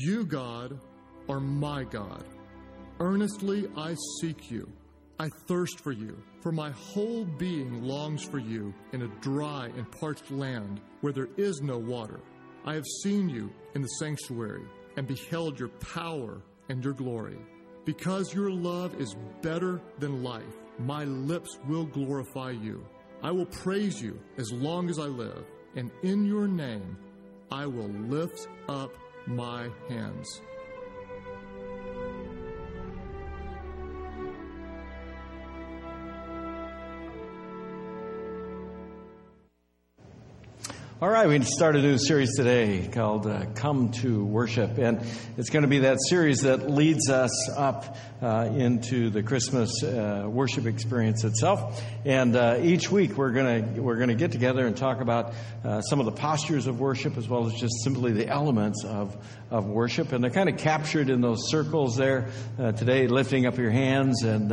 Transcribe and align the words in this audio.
You, 0.00 0.24
God, 0.24 0.78
are 1.28 1.40
my 1.40 1.82
God. 1.82 2.24
Earnestly 3.00 3.66
I 3.76 3.96
seek 4.20 4.48
you. 4.48 4.70
I 5.18 5.28
thirst 5.48 5.80
for 5.80 5.90
you, 5.90 6.16
for 6.40 6.52
my 6.52 6.70
whole 6.70 7.24
being 7.24 7.82
longs 7.82 8.22
for 8.22 8.38
you 8.38 8.72
in 8.92 9.02
a 9.02 9.20
dry 9.20 9.72
and 9.76 9.90
parched 9.90 10.30
land 10.30 10.80
where 11.00 11.12
there 11.12 11.30
is 11.36 11.62
no 11.62 11.78
water. 11.78 12.20
I 12.64 12.74
have 12.74 12.84
seen 13.02 13.28
you 13.28 13.52
in 13.74 13.82
the 13.82 13.88
sanctuary 13.98 14.62
and 14.96 15.08
beheld 15.08 15.58
your 15.58 15.70
power 15.80 16.42
and 16.68 16.84
your 16.84 16.94
glory. 16.94 17.38
Because 17.84 18.32
your 18.32 18.52
love 18.52 19.00
is 19.00 19.16
better 19.42 19.80
than 19.98 20.22
life, 20.22 20.54
my 20.78 21.02
lips 21.02 21.58
will 21.66 21.86
glorify 21.86 22.52
you. 22.52 22.86
I 23.20 23.32
will 23.32 23.46
praise 23.46 24.00
you 24.00 24.20
as 24.36 24.52
long 24.52 24.90
as 24.90 25.00
I 25.00 25.06
live, 25.06 25.44
and 25.74 25.90
in 26.04 26.24
your 26.24 26.46
name 26.46 26.96
I 27.50 27.66
will 27.66 27.88
lift 27.88 28.46
up 28.68 28.92
my 29.28 29.68
hands. 29.88 30.40
All 41.00 41.08
right, 41.08 41.28
we 41.28 41.40
start 41.44 41.76
a 41.76 41.80
new 41.80 41.96
series 41.96 42.34
today 42.34 42.88
called 42.88 43.24
uh, 43.24 43.44
Come 43.54 43.92
to 44.02 44.24
Worship. 44.24 44.78
And 44.78 45.00
it's 45.36 45.48
going 45.48 45.62
to 45.62 45.68
be 45.68 45.78
that 45.80 45.98
series 46.08 46.40
that 46.40 46.68
leads 46.68 47.08
us 47.08 47.48
up 47.50 47.96
uh, 48.20 48.50
into 48.52 49.08
the 49.08 49.22
Christmas 49.22 49.84
uh, 49.84 50.24
worship 50.26 50.66
experience 50.66 51.22
itself. 51.22 51.80
And 52.04 52.34
uh, 52.34 52.58
each 52.62 52.90
week 52.90 53.16
we're 53.16 53.30
going 53.30 53.76
to 53.76 53.80
we're 53.80 53.94
going 53.94 54.08
to 54.08 54.16
get 54.16 54.32
together 54.32 54.66
and 54.66 54.76
talk 54.76 55.00
about 55.00 55.34
uh, 55.62 55.82
some 55.82 56.00
of 56.00 56.06
the 56.06 56.10
postures 56.20 56.66
of 56.66 56.80
worship 56.80 57.16
as 57.16 57.28
well 57.28 57.46
as 57.46 57.54
just 57.54 57.74
simply 57.84 58.10
the 58.10 58.26
elements 58.26 58.84
of, 58.84 59.16
of 59.52 59.66
worship. 59.66 60.10
And 60.10 60.24
they're 60.24 60.32
kind 60.32 60.48
of 60.48 60.56
captured 60.56 61.10
in 61.10 61.20
those 61.20 61.48
circles 61.48 61.96
there 61.96 62.28
uh, 62.58 62.72
today, 62.72 63.06
lifting 63.06 63.46
up 63.46 63.56
your 63.56 63.70
hands 63.70 64.24
and 64.24 64.52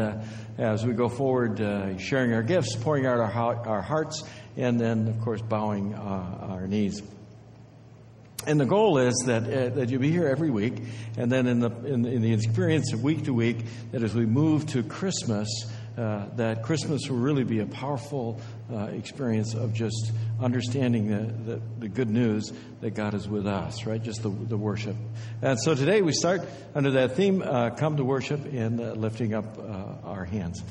as 0.58 0.86
we 0.86 0.94
go 0.94 1.10
forward, 1.10 1.58
sharing 2.00 2.34
our 2.34 2.44
gifts, 2.44 2.76
pouring 2.76 3.08
out 3.08 3.18
our, 3.18 3.68
our 3.68 3.82
hearts 3.82 4.24
and 4.58 4.80
then, 4.80 5.08
of 5.08 5.20
course, 5.22 5.42
bowing 5.42 5.94
uh, 5.94 6.48
our 6.50 6.68
knees. 6.68 7.02
And 8.48 8.60
the 8.60 8.66
goal 8.66 9.00
is 9.00 9.16
that, 9.26 9.44
uh, 9.44 9.76
that 9.76 9.90
you 9.90 9.98
be 9.98 10.12
here 10.12 10.28
every 10.28 10.52
week, 10.52 10.76
and 11.18 11.32
then 11.32 11.48
in 11.48 11.60
the, 11.60 11.72
in, 11.86 12.06
in, 12.06 12.22
the 12.22 12.34
experience 12.34 12.94
of 12.94 13.02
week 13.02 13.26
to 13.26 13.34
week, 13.34 13.58
that 13.92 14.04
as 14.04 14.14
we 14.14 14.28
move 14.28 14.68
to 14.68 14.84
Christmas, 14.84 15.48
uh, 15.98 16.26
that 16.36 16.62
Christmas 16.62 17.10
will 17.10 17.18
really 17.18 17.44
be 17.44 17.60
a 17.60 17.66
powerful 17.66 18.40
uh, 18.72 18.84
experience 18.88 19.56
of 19.56 19.74
just 19.74 20.12
understanding 20.42 21.08
the, 21.08 21.54
the, 21.54 21.62
the, 21.80 21.88
good 21.88 22.10
news 22.10 22.52
that 22.82 22.92
God 22.92 23.14
is 23.14 23.28
with 23.28 23.48
us, 23.48 23.86
right? 23.86 24.04
Just 24.04 24.22
the, 24.22 24.30
the 24.30 24.58
worship. 24.58 24.96
And 25.42 25.58
so 25.60 25.74
today 25.74 26.02
we 26.02 26.12
start 26.12 26.42
under 26.76 26.92
that 26.92 27.16
theme, 27.16 27.42
uh, 27.42 27.72
come 27.72 27.98
to 27.98 28.04
worship 28.04 28.46
and 28.46 28.80
uh, 28.80 28.92
lifting 28.92 29.34
up 29.34 29.58
uh, 29.58 30.08
our 30.08 30.26
hands. 30.26 30.62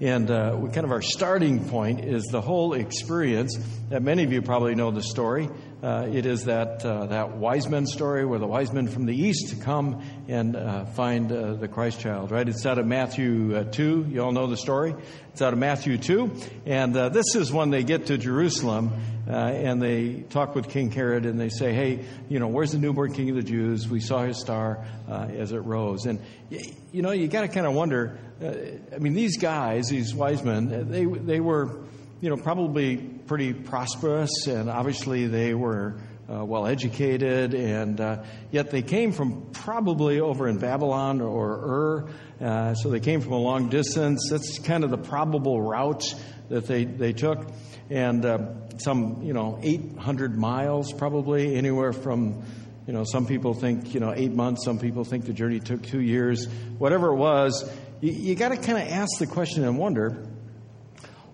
And 0.00 0.30
uh, 0.30 0.56
kind 0.72 0.84
of 0.84 0.92
our 0.92 1.02
starting 1.02 1.68
point 1.68 2.04
is 2.04 2.24
the 2.24 2.40
whole 2.40 2.72
experience 2.72 3.58
that 3.90 4.02
many 4.02 4.24
of 4.24 4.32
you 4.32 4.40
probably 4.40 4.74
know 4.74 4.90
the 4.90 5.02
story. 5.02 5.50
Uh, 5.82 6.06
it 6.12 6.26
is 6.26 6.44
that 6.44 6.84
uh, 6.84 7.06
that 7.06 7.36
wise 7.36 7.66
men 7.66 7.86
story 7.86 8.26
where 8.26 8.38
the 8.38 8.46
wise 8.46 8.70
men 8.70 8.86
from 8.86 9.06
the 9.06 9.16
east 9.16 9.62
come 9.62 10.02
and 10.28 10.54
uh, 10.54 10.84
find 10.84 11.32
uh, 11.32 11.54
the 11.54 11.68
Christ 11.68 12.00
child. 12.00 12.30
Right? 12.30 12.46
It's 12.46 12.66
out 12.66 12.78
of 12.78 12.86
Matthew 12.86 13.56
uh, 13.56 13.64
two. 13.64 14.06
You 14.10 14.22
all 14.22 14.32
know 14.32 14.46
the 14.46 14.58
story. 14.58 14.94
It's 15.32 15.40
out 15.40 15.54
of 15.54 15.58
Matthew 15.58 15.96
two, 15.96 16.32
and 16.66 16.94
this 16.94 17.34
is 17.34 17.50
when 17.50 17.70
they 17.70 17.82
get 17.82 18.06
to 18.06 18.18
Jerusalem 18.18 18.92
and 19.26 19.80
they 19.80 20.24
talk 20.28 20.56
with 20.56 20.68
King 20.68 20.90
Herod 20.90 21.24
and 21.24 21.40
they 21.40 21.48
say, 21.48 21.72
"Hey, 21.72 22.04
you 22.28 22.40
know, 22.40 22.48
where's 22.48 22.72
the 22.72 22.78
newborn 22.78 23.14
King 23.14 23.30
of 23.30 23.36
the 23.36 23.42
Jews? 23.42 23.88
We 23.88 24.00
saw 24.00 24.24
his 24.24 24.38
star 24.38 24.84
as 25.08 25.52
it 25.52 25.60
rose." 25.60 26.04
And 26.04 26.20
you 26.50 27.00
know, 27.00 27.12
you 27.12 27.28
got 27.28 27.42
to 27.42 27.48
kind 27.48 27.66
of 27.66 27.74
wonder. 27.74 28.18
I 28.42 28.98
mean, 28.98 29.14
these 29.14 29.38
guys, 29.38 29.88
these 29.88 30.14
wise 30.14 30.42
men, 30.42 30.90
they 30.90 31.04
they 31.04 31.40
were 31.40 31.78
you 32.20 32.28
know, 32.28 32.36
probably 32.36 32.96
pretty 33.30 33.52
prosperous, 33.52 34.48
and 34.48 34.68
obviously 34.68 35.28
they 35.28 35.54
were 35.54 35.94
uh, 36.28 36.44
well 36.44 36.66
educated, 36.66 37.54
and 37.54 38.00
uh, 38.00 38.24
yet 38.50 38.72
they 38.72 38.82
came 38.82 39.12
from 39.12 39.52
probably 39.52 40.18
over 40.18 40.48
in 40.48 40.58
Babylon 40.58 41.20
or 41.20 41.52
Ur, 41.52 42.10
uh, 42.44 42.74
so 42.74 42.90
they 42.90 42.98
came 42.98 43.20
from 43.20 43.30
a 43.30 43.38
long 43.38 43.68
distance. 43.68 44.26
That's 44.32 44.58
kind 44.58 44.82
of 44.82 44.90
the 44.90 44.98
probable 44.98 45.62
route 45.62 46.12
that 46.48 46.66
they, 46.66 46.84
they 46.84 47.12
took, 47.12 47.46
and 47.88 48.24
uh, 48.24 48.38
some, 48.78 49.22
you 49.22 49.32
know, 49.32 49.60
800 49.62 50.36
miles 50.36 50.92
probably, 50.92 51.54
anywhere 51.54 51.92
from 51.92 52.42
you 52.88 52.92
know, 52.92 53.04
some 53.04 53.26
people 53.26 53.54
think, 53.54 53.94
you 53.94 54.00
know, 54.00 54.12
eight 54.12 54.32
months, 54.32 54.64
some 54.64 54.80
people 54.80 55.04
think 55.04 55.26
the 55.26 55.32
journey 55.32 55.60
took 55.60 55.84
two 55.84 56.00
years. 56.00 56.48
Whatever 56.78 57.12
it 57.12 57.16
was, 57.16 57.70
you, 58.00 58.10
you 58.10 58.34
got 58.34 58.48
to 58.48 58.56
kind 58.56 58.76
of 58.76 58.88
ask 58.88 59.20
the 59.20 59.28
question 59.28 59.62
and 59.62 59.78
wonder 59.78 60.26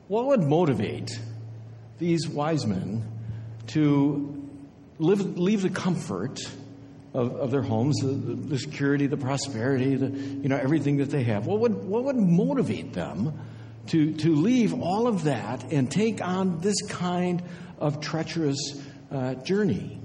what 0.08 0.26
would 0.26 0.42
motivate 0.42 1.18
these 1.98 2.28
wise 2.28 2.66
men 2.66 3.04
to 3.68 4.48
live, 4.98 5.38
leave 5.38 5.62
the 5.62 5.70
comfort 5.70 6.38
of, 7.14 7.34
of 7.36 7.50
their 7.50 7.62
homes, 7.62 7.96
the, 8.00 8.08
the, 8.08 8.58
security, 8.58 9.06
the 9.06 9.16
prosperity, 9.16 9.96
the, 9.96 10.08
you 10.08 10.48
know, 10.48 10.56
everything 10.56 10.98
that 10.98 11.10
they 11.10 11.22
have? 11.24 11.46
What 11.46 11.60
would, 11.60 11.84
what 11.84 12.04
would 12.04 12.16
motivate 12.16 12.92
them 12.92 13.38
to, 13.88 14.12
to 14.14 14.34
leave 14.34 14.74
all 14.74 15.06
of 15.06 15.24
that 15.24 15.72
and 15.72 15.90
take 15.90 16.20
on 16.20 16.60
this 16.60 16.80
kind 16.88 17.42
of 17.78 18.00
treacherous 18.00 18.80
uh, 19.10 19.34
journey? 19.34 20.00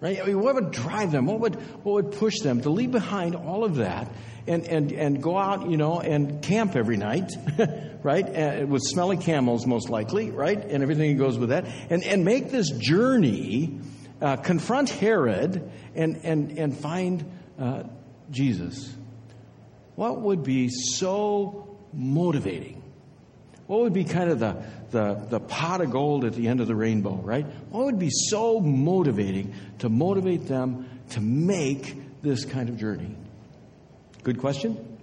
Right? 0.00 0.20
I 0.20 0.26
mean, 0.26 0.40
what 0.40 0.56
would 0.56 0.72
drive 0.72 1.12
them? 1.12 1.26
What 1.26 1.40
would, 1.40 1.54
what 1.84 1.92
would 1.92 2.12
push 2.12 2.40
them 2.40 2.60
to 2.62 2.70
leave 2.70 2.90
behind 2.90 3.36
all 3.36 3.62
of 3.62 3.76
that 3.76 4.08
and, 4.46 4.64
and, 4.66 4.92
and 4.92 5.22
go 5.22 5.38
out, 5.38 5.70
you 5.70 5.76
know, 5.76 6.00
and 6.00 6.42
camp 6.42 6.76
every 6.76 6.96
night, 6.96 7.30
right? 8.02 8.24
Uh, 8.24 8.66
with 8.66 8.82
smelly 8.82 9.16
camels, 9.16 9.66
most 9.66 9.88
likely, 9.88 10.30
right? 10.30 10.58
And 10.58 10.82
everything 10.82 11.16
that 11.16 11.22
goes 11.22 11.38
with 11.38 11.50
that. 11.50 11.66
And, 11.90 12.02
and 12.04 12.24
make 12.24 12.50
this 12.50 12.70
journey, 12.70 13.78
uh, 14.20 14.36
confront 14.36 14.90
Herod, 14.90 15.70
and, 15.94 16.20
and, 16.24 16.58
and 16.58 16.76
find 16.76 17.30
uh, 17.58 17.84
Jesus. 18.30 18.94
What 19.94 20.20
would 20.20 20.42
be 20.42 20.68
so 20.68 21.78
motivating? 21.92 22.82
What 23.66 23.80
would 23.82 23.92
be 23.92 24.04
kind 24.04 24.30
of 24.30 24.40
the, 24.40 24.62
the, 24.90 25.14
the 25.28 25.40
pot 25.40 25.80
of 25.80 25.90
gold 25.90 26.24
at 26.24 26.34
the 26.34 26.48
end 26.48 26.60
of 26.60 26.66
the 26.66 26.74
rainbow, 26.74 27.14
right? 27.14 27.46
What 27.70 27.86
would 27.86 27.98
be 27.98 28.10
so 28.10 28.60
motivating 28.60 29.54
to 29.78 29.88
motivate 29.88 30.48
them 30.48 30.88
to 31.10 31.20
make 31.20 32.22
this 32.22 32.44
kind 32.44 32.68
of 32.68 32.76
journey? 32.76 33.16
Good 34.22 34.38
question? 34.38 34.98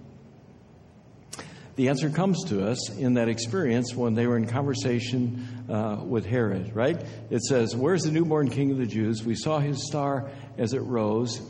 The 1.76 1.88
answer 1.88 2.10
comes 2.10 2.44
to 2.44 2.66
us 2.66 2.90
in 2.96 3.14
that 3.14 3.28
experience 3.28 3.94
when 3.94 4.14
they 4.14 4.26
were 4.26 4.36
in 4.36 4.46
conversation 4.46 5.64
uh, 5.68 5.98
with 6.02 6.26
Herod, 6.26 6.74
right? 6.74 7.00
It 7.30 7.42
says, 7.42 7.76
Where's 7.76 8.02
the 8.02 8.10
newborn 8.10 8.50
king 8.50 8.70
of 8.70 8.78
the 8.78 8.86
Jews? 8.86 9.22
We 9.22 9.34
saw 9.34 9.58
his 9.58 9.86
star 9.86 10.30
as 10.58 10.72
it 10.72 10.80
rose, 10.80 11.40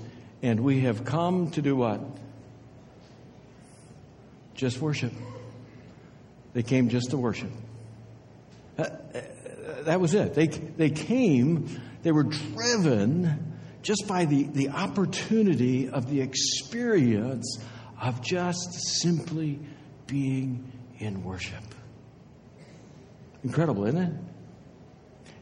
and 0.43 0.61
we 0.61 0.81
have 0.81 1.05
come 1.05 1.51
to 1.53 1.63
do 1.63 1.77
what? 1.77 2.01
Just 4.55 4.81
worship. 4.81 5.13
They 6.53 6.63
came 6.63 6.89
just 6.89 7.11
to 7.11 7.17
worship. 7.17 7.51
That 8.77 10.01
was 10.01 10.15
it. 10.15 10.35
They, 10.35 10.49
they 10.49 10.91
came, 10.91 11.81
they 12.03 12.13
were 12.13 12.25
driven 12.25 13.50
just 13.83 14.07
by 14.07 14.25
the, 14.25 14.45
the 14.45 14.71
opportunity 14.71 15.89
of 15.89 16.11
the 16.11 16.21
experience 16.21 17.59
of 18.01 18.23
just 18.23 19.01
simply 19.01 19.59
being 20.07 20.71
in 20.99 21.23
worship. 21.23 21.63
Incredible, 23.43 23.87
isn't 23.87 24.03
it? 24.03 24.13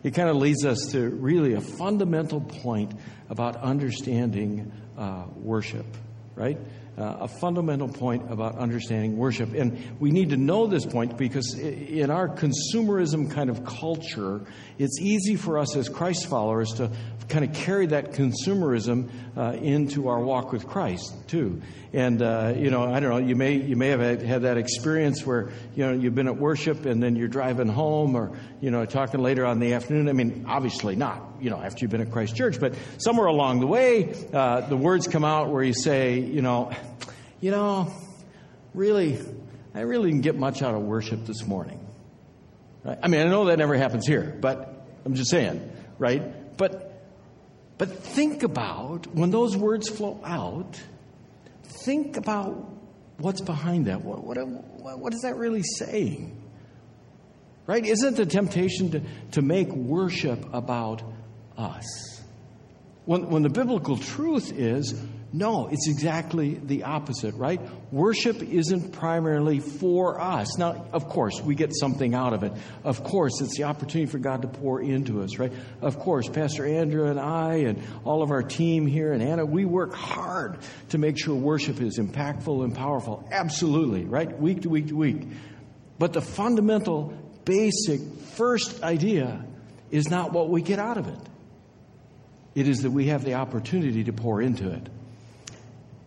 It 0.04 0.14
kind 0.14 0.28
of 0.28 0.36
leads 0.36 0.64
us 0.64 0.78
to 0.92 1.08
really 1.08 1.54
a 1.54 1.60
fundamental 1.60 2.40
point 2.40 2.92
about 3.28 3.56
understanding 3.56 4.72
uh, 4.96 5.24
worship, 5.36 5.86
right? 6.36 6.58
Uh, 6.98 7.18
a 7.20 7.28
fundamental 7.28 7.88
point 7.88 8.30
about 8.30 8.58
understanding 8.58 9.16
worship. 9.16 9.54
And 9.54 9.78
we 10.00 10.10
need 10.10 10.30
to 10.30 10.36
know 10.36 10.66
this 10.66 10.84
point 10.84 11.16
because 11.16 11.54
in 11.54 12.10
our 12.10 12.28
consumerism 12.28 13.30
kind 13.30 13.50
of 13.50 13.64
culture, 13.64 14.40
it's 14.78 14.98
easy 15.00 15.36
for 15.36 15.58
us 15.58 15.76
as 15.76 15.88
Christ 15.88 16.26
followers 16.26 16.72
to 16.74 16.90
kind 17.28 17.44
of 17.44 17.52
carry 17.52 17.86
that 17.86 18.12
consumerism 18.12 19.10
uh, 19.36 19.52
into 19.60 20.08
our 20.08 20.20
walk 20.20 20.50
with 20.50 20.66
Christ 20.66 21.14
too. 21.28 21.60
And 21.92 22.20
uh, 22.20 22.54
you 22.56 22.70
know, 22.70 22.84
I 22.92 23.00
don't 23.00 23.10
know. 23.10 23.26
You 23.26 23.36
may 23.36 23.54
you 23.54 23.76
may 23.76 23.88
have 23.88 24.00
had, 24.00 24.22
had, 24.22 24.42
that 24.42 24.58
experience 24.58 25.24
where 25.24 25.50
you 25.74 25.86
know 25.86 25.92
you've 25.92 26.14
been 26.14 26.28
at 26.28 26.36
worship 26.36 26.84
and 26.84 27.02
then 27.02 27.16
you're 27.16 27.28
driving 27.28 27.68
home, 27.68 28.14
or 28.14 28.36
you 28.60 28.70
know 28.70 28.84
talking 28.84 29.22
later 29.22 29.46
on 29.46 29.52
in 29.52 29.60
the 29.60 29.74
afternoon. 29.74 30.08
I 30.08 30.12
mean, 30.12 30.44
obviously 30.48 30.96
not. 30.96 31.27
You 31.40 31.50
know, 31.50 31.60
after 31.60 31.84
you've 31.84 31.90
been 31.90 32.00
at 32.00 32.10
Christ 32.10 32.36
Church, 32.36 32.58
but 32.58 32.74
somewhere 32.98 33.26
along 33.26 33.60
the 33.60 33.66
way, 33.66 34.14
uh, 34.32 34.62
the 34.62 34.76
words 34.76 35.06
come 35.06 35.24
out 35.24 35.50
where 35.50 35.62
you 35.62 35.74
say, 35.74 36.18
you 36.18 36.42
know, 36.42 36.72
you 37.40 37.50
know, 37.50 37.92
really, 38.74 39.18
I 39.74 39.80
really 39.80 40.10
didn't 40.10 40.24
get 40.24 40.36
much 40.36 40.62
out 40.62 40.74
of 40.74 40.82
worship 40.82 41.26
this 41.26 41.46
morning. 41.46 41.78
Right? 42.84 42.98
I 43.02 43.08
mean, 43.08 43.20
I 43.20 43.28
know 43.30 43.46
that 43.46 43.58
never 43.58 43.76
happens 43.76 44.06
here, 44.06 44.36
but 44.40 44.86
I'm 45.04 45.14
just 45.14 45.30
saying, 45.30 45.70
right? 45.98 46.56
But 46.56 46.86
But 47.78 47.90
think 47.90 48.42
about 48.42 49.06
when 49.14 49.30
those 49.30 49.56
words 49.56 49.88
flow 49.88 50.20
out, 50.24 50.80
think 51.62 52.16
about 52.16 52.68
what's 53.18 53.40
behind 53.40 53.86
that. 53.86 54.04
What, 54.04 54.24
what, 54.24 54.98
what 54.98 55.14
is 55.14 55.20
that 55.20 55.36
really 55.36 55.62
saying? 55.62 56.34
Right? 57.66 57.84
Isn't 57.86 58.16
the 58.16 58.26
temptation 58.26 58.90
to, 58.90 59.02
to 59.32 59.42
make 59.42 59.68
worship 59.68 60.52
about 60.52 61.02
us? 61.58 62.22
When, 63.04 63.28
when 63.30 63.42
the 63.42 63.50
biblical 63.50 63.96
truth 63.96 64.52
is 64.52 64.94
no, 65.30 65.68
it's 65.68 65.88
exactly 65.88 66.54
the 66.54 66.84
opposite, 66.84 67.34
right? 67.34 67.60
Worship 67.92 68.42
isn't 68.42 68.92
primarily 68.92 69.60
for 69.60 70.18
us. 70.18 70.56
Now, 70.56 70.86
of 70.92 71.06
course, 71.06 71.38
we 71.42 71.54
get 71.54 71.70
something 71.74 72.14
out 72.14 72.32
of 72.32 72.44
it. 72.44 72.52
Of 72.82 73.04
course, 73.04 73.42
it's 73.42 73.56
the 73.58 73.64
opportunity 73.64 74.10
for 74.10 74.18
God 74.18 74.42
to 74.42 74.48
pour 74.48 74.80
into 74.80 75.22
us, 75.22 75.38
right? 75.38 75.52
Of 75.82 75.98
course, 75.98 76.30
Pastor 76.30 76.64
Andrew 76.64 77.10
and 77.10 77.20
I 77.20 77.56
and 77.66 77.82
all 78.04 78.22
of 78.22 78.30
our 78.30 78.42
team 78.42 78.86
here 78.86 79.12
and 79.12 79.22
Anna, 79.22 79.44
we 79.44 79.66
work 79.66 79.94
hard 79.94 80.58
to 80.90 80.98
make 80.98 81.18
sure 81.18 81.34
worship 81.34 81.82
is 81.82 81.98
impactful 81.98 82.64
and 82.64 82.74
powerful. 82.74 83.28
Absolutely, 83.30 84.06
right? 84.06 84.40
Week 84.40 84.62
to 84.62 84.70
week 84.70 84.88
to 84.88 84.96
week. 84.96 85.24
But 85.98 86.14
the 86.14 86.22
fundamental, 86.22 87.12
basic, 87.44 88.00
first 88.36 88.82
idea 88.82 89.44
is 89.90 90.08
not 90.08 90.32
what 90.32 90.48
we 90.48 90.62
get 90.62 90.78
out 90.78 90.96
of 90.96 91.08
it. 91.08 91.18
It 92.58 92.66
is 92.66 92.82
that 92.82 92.90
we 92.90 93.06
have 93.06 93.24
the 93.24 93.34
opportunity 93.34 94.02
to 94.02 94.12
pour 94.12 94.42
into 94.42 94.68
it. 94.72 94.88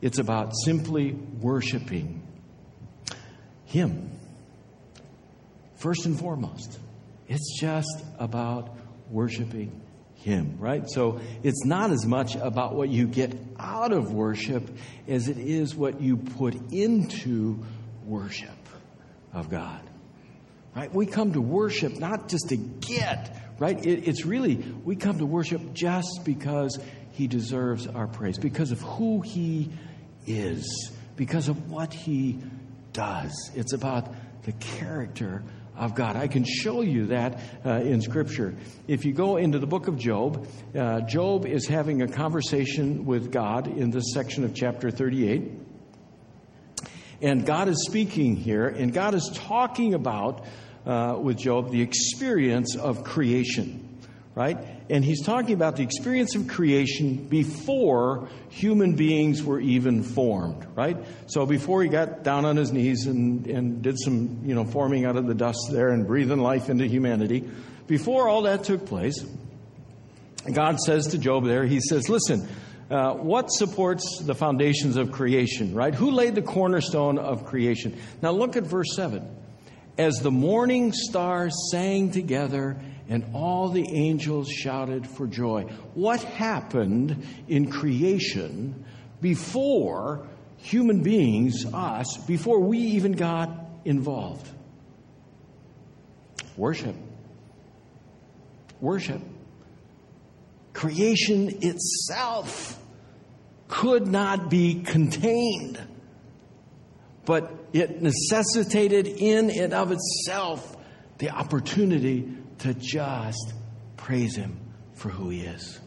It's 0.01 0.19
about 0.19 0.51
simply 0.65 1.13
worshiping 1.13 2.27
Him. 3.67 4.11
First 5.77 6.05
and 6.05 6.19
foremost, 6.19 6.77
it's 7.29 7.57
just 7.57 8.03
about 8.19 8.75
worshiping 9.09 9.79
Him, 10.15 10.57
right? 10.59 10.83
So 10.89 11.21
it's 11.41 11.63
not 11.63 11.91
as 11.91 12.05
much 12.05 12.35
about 12.35 12.75
what 12.75 12.89
you 12.89 13.07
get 13.07 13.33
out 13.57 13.93
of 13.93 14.11
worship 14.11 14.69
as 15.07 15.29
it 15.29 15.37
is 15.37 15.73
what 15.73 16.01
you 16.01 16.17
put 16.17 16.73
into 16.73 17.63
worship 18.05 18.49
of 19.31 19.49
God, 19.49 19.79
right? 20.75 20.93
We 20.93 21.05
come 21.05 21.31
to 21.31 21.39
worship 21.39 21.97
not 21.97 22.27
just 22.27 22.49
to 22.49 22.57
get, 22.57 23.40
right? 23.61 23.85
It, 23.85 24.07
it's 24.09 24.25
really, 24.25 24.55
we 24.83 24.97
come 24.97 25.19
to 25.19 25.25
worship 25.25 25.73
just 25.73 26.25
because 26.25 26.77
He 27.11 27.27
deserves 27.27 27.87
our 27.87 28.07
praise, 28.07 28.37
because 28.37 28.71
of 28.71 28.81
who 28.81 29.21
He 29.21 29.71
is 30.27 30.91
because 31.15 31.49
of 31.49 31.69
what 31.69 31.93
he 31.93 32.39
does. 32.93 33.51
It's 33.55 33.73
about 33.73 34.11
the 34.43 34.53
character 34.53 35.43
of 35.75 35.93
God. 35.95 36.15
I 36.15 36.27
can 36.27 36.43
show 36.43 36.81
you 36.81 37.07
that 37.07 37.39
uh, 37.65 37.73
in 37.75 38.01
Scripture. 38.01 38.55
If 38.87 39.05
you 39.05 39.13
go 39.13 39.37
into 39.37 39.59
the 39.59 39.67
book 39.67 39.87
of 39.87 39.97
Job, 39.97 40.47
uh, 40.75 41.01
Job 41.01 41.45
is 41.45 41.67
having 41.67 42.01
a 42.01 42.07
conversation 42.07 43.05
with 43.05 43.31
God 43.31 43.67
in 43.67 43.91
this 43.91 44.13
section 44.13 44.43
of 44.43 44.55
chapter 44.55 44.91
38. 44.91 45.51
And 47.21 47.45
God 47.45 47.67
is 47.67 47.85
speaking 47.87 48.35
here, 48.35 48.67
and 48.67 48.91
God 48.91 49.13
is 49.13 49.29
talking 49.33 49.93
about 49.93 50.45
uh, 50.85 51.17
with 51.21 51.37
Job 51.37 51.71
the 51.71 51.81
experience 51.81 52.75
of 52.75 53.03
creation, 53.03 53.99
right? 54.35 54.57
and 54.91 55.05
he's 55.05 55.23
talking 55.23 55.53
about 55.53 55.77
the 55.77 55.83
experience 55.83 56.35
of 56.35 56.49
creation 56.49 57.15
before 57.29 58.27
human 58.49 58.95
beings 58.97 59.41
were 59.41 59.59
even 59.59 60.03
formed, 60.03 60.67
right? 60.75 60.97
So 61.27 61.45
before 61.45 61.81
he 61.81 61.87
got 61.87 62.23
down 62.23 62.43
on 62.43 62.57
his 62.57 62.73
knees 62.73 63.07
and, 63.07 63.47
and 63.47 63.81
did 63.81 63.97
some, 63.97 64.41
you 64.43 64.53
know, 64.53 64.65
forming 64.65 65.05
out 65.05 65.15
of 65.15 65.27
the 65.27 65.33
dust 65.33 65.69
there 65.71 65.89
and 65.89 66.05
breathing 66.05 66.39
life 66.39 66.69
into 66.69 66.85
humanity, 66.87 67.49
before 67.87 68.27
all 68.27 68.41
that 68.41 68.65
took 68.65 68.85
place, 68.85 69.25
God 70.51 70.77
says 70.77 71.07
to 71.07 71.17
Job 71.17 71.45
there, 71.45 71.65
He 71.65 71.79
says, 71.79 72.09
Listen, 72.09 72.45
uh, 72.89 73.13
what 73.13 73.47
supports 73.47 74.21
the 74.25 74.35
foundations 74.35 74.97
of 74.97 75.13
creation, 75.13 75.73
right? 75.73 75.95
Who 75.95 76.11
laid 76.11 76.35
the 76.35 76.41
cornerstone 76.41 77.17
of 77.17 77.45
creation? 77.45 77.97
Now 78.21 78.31
look 78.31 78.57
at 78.57 78.63
verse 78.63 78.93
7. 78.93 79.37
As 80.01 80.15
the 80.15 80.31
morning 80.31 80.93
stars 80.93 81.53
sang 81.69 82.09
together 82.09 82.75
and 83.07 83.23
all 83.35 83.69
the 83.69 83.87
angels 83.87 84.49
shouted 84.49 85.05
for 85.05 85.27
joy. 85.27 85.65
What 85.93 86.23
happened 86.23 87.23
in 87.47 87.69
creation 87.69 88.83
before 89.21 90.27
human 90.57 91.03
beings, 91.03 91.67
us, 91.71 92.17
before 92.25 92.61
we 92.61 92.79
even 92.79 93.11
got 93.11 93.51
involved? 93.85 94.49
Worship. 96.57 96.95
Worship. 98.79 99.21
Creation 100.73 101.59
itself 101.61 102.81
could 103.67 104.07
not 104.07 104.49
be 104.49 104.81
contained, 104.81 105.79
but 107.25 107.51
it 107.73 108.01
necessitated 108.01 109.07
in 109.07 109.49
and 109.51 109.73
of 109.73 109.91
itself 109.91 110.75
the 111.19 111.29
opportunity 111.29 112.31
to 112.59 112.73
just 112.73 113.53
praise 113.97 114.35
Him 114.35 114.59
for 114.93 115.09
who 115.09 115.29
He 115.29 115.41
is. 115.41 115.79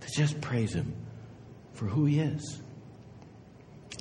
To 0.00 0.08
just 0.10 0.40
praise 0.40 0.74
Him 0.74 0.94
for 1.72 1.86
who 1.86 2.04
He 2.04 2.20
is. 2.20 2.60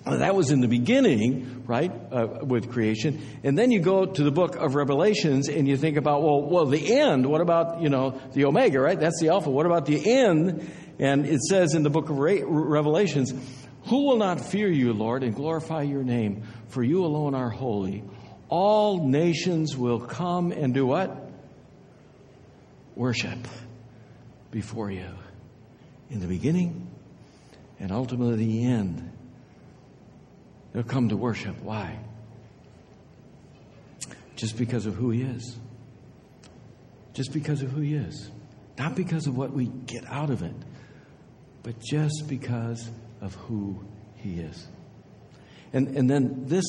That 0.06 0.36
was 0.36 0.52
in 0.52 0.60
the 0.60 0.68
beginning, 0.68 1.64
right, 1.66 1.92
uh, 2.12 2.40
with 2.44 2.72
creation. 2.72 3.22
And 3.44 3.58
then 3.58 3.72
you 3.72 3.80
go 3.80 4.06
to 4.06 4.24
the 4.24 4.32
book 4.32 4.56
of 4.58 4.76
Revelations 4.76 5.48
and 5.48 5.66
you 5.66 5.78
think 5.78 5.96
about, 5.96 6.22
well, 6.22 6.42
well, 6.42 6.66
the 6.66 6.94
end. 6.94 7.26
What 7.26 7.40
about, 7.40 7.82
you 7.82 7.90
know, 7.90 8.20
the 8.34 8.46
Omega, 8.46 8.82
right? 8.82 9.00
That's 9.00 9.22
the 9.22 9.30
Alpha. 9.30 9.50
What 9.50 9.66
about 9.66 9.86
the 9.86 10.12
end? 10.12 10.70
And 11.00 11.26
it 11.26 11.42
says 11.42 11.74
in 11.74 11.84
the 11.84 11.90
book 11.90 12.10
of 12.10 12.20
Re- 12.20 12.44
Revelations, 12.44 13.34
who 13.86 14.06
will 14.06 14.18
not 14.18 14.40
fear 14.40 14.70
you, 14.70 14.94
Lord, 14.94 15.24
and 15.24 15.36
glorify 15.36 15.84
your 15.84 16.04
name? 16.04 16.44
For 16.70 16.84
you 16.84 17.06
alone 17.06 17.36
are 17.36 17.50
holy. 17.50 18.04
All 18.50 19.08
nations 19.08 19.76
will 19.76 20.00
come 20.00 20.52
and 20.52 20.74
do 20.74 20.86
what? 20.86 21.24
worship 22.96 23.40
before 24.52 24.92
you 24.92 25.10
in 26.10 26.20
the 26.20 26.28
beginning 26.28 26.88
and 27.80 27.92
ultimately 27.92 28.36
the 28.36 28.66
end. 28.66 29.12
They'll 30.72 30.84
come 30.84 31.10
to 31.10 31.18
worship. 31.18 31.60
Why? 31.62 32.00
Just 34.36 34.58
because 34.58 34.86
of 34.86 34.96
who 34.96 35.12
He 35.12 35.22
is. 35.22 35.58
Just 37.14 37.32
because 37.32 37.62
of 37.62 37.72
who 37.72 37.82
He 37.82 37.94
is. 37.94 38.32
Not 38.78 38.96
because 38.96 39.28
of 39.28 39.38
what 39.38 39.52
we 39.52 39.66
get 39.66 40.06
out 40.08 40.32
of 40.32 40.42
it, 40.42 40.56
but 41.62 41.80
just 41.80 42.26
because 42.28 42.90
of 43.24 43.34
who 43.36 43.80
He 44.16 44.40
is. 44.40 44.68
And, 45.72 45.98
and 45.98 46.10
then 46.10 46.46
this 46.46 46.66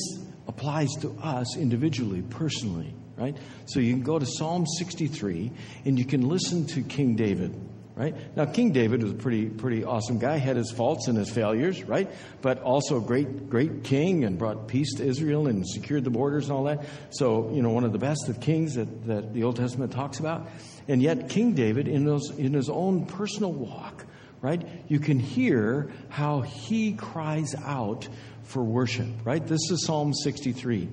applies 0.47 0.89
to 1.01 1.15
us 1.21 1.57
individually, 1.57 2.23
personally 2.23 2.95
right? 3.17 3.35
So 3.65 3.79
you 3.79 3.93
can 3.93 4.03
go 4.03 4.19
to 4.19 4.25
Psalm 4.25 4.65
63 4.65 5.51
and 5.85 5.97
you 5.97 6.05
can 6.05 6.27
listen 6.27 6.65
to 6.67 6.81
King 6.81 7.15
David, 7.15 7.55
right? 7.95 8.15
Now, 8.35 8.45
King 8.45 8.71
David 8.71 9.03
was 9.03 9.11
a 9.11 9.15
pretty, 9.15 9.47
pretty 9.47 9.83
awesome 9.83 10.19
guy, 10.19 10.37
had 10.37 10.57
his 10.57 10.71
faults 10.71 11.07
and 11.07 11.17
his 11.17 11.29
failures, 11.29 11.83
right? 11.83 12.09
But 12.41 12.61
also 12.61 12.97
a 12.97 13.01
great, 13.01 13.49
great 13.49 13.83
king 13.83 14.25
and 14.25 14.37
brought 14.37 14.67
peace 14.67 14.95
to 14.95 15.05
Israel 15.05 15.47
and 15.47 15.67
secured 15.67 16.03
the 16.03 16.09
borders 16.09 16.45
and 16.45 16.53
all 16.53 16.65
that. 16.65 16.85
So, 17.11 17.51
you 17.53 17.61
know, 17.61 17.69
one 17.69 17.83
of 17.83 17.93
the 17.93 17.99
best 17.99 18.27
of 18.27 18.39
kings 18.39 18.75
that, 18.75 19.07
that 19.07 19.33
the 19.33 19.43
Old 19.43 19.55
Testament 19.55 19.91
talks 19.91 20.19
about. 20.19 20.49
And 20.87 21.01
yet, 21.01 21.29
King 21.29 21.53
David, 21.53 21.87
in, 21.87 22.05
those, 22.05 22.29
in 22.31 22.53
his 22.53 22.69
own 22.69 23.05
personal 23.05 23.51
walk, 23.51 24.05
right, 24.45 24.63
you 24.87 24.99
can 24.99 25.19
hear 25.19 25.91
how 26.09 26.41
he 26.41 26.93
cries 26.93 27.55
out 27.55 28.07
for 28.43 28.63
worship, 28.63 29.07
right? 29.25 29.45
This 29.45 29.71
is 29.71 29.85
Psalm 29.85 30.13
63. 30.13 30.87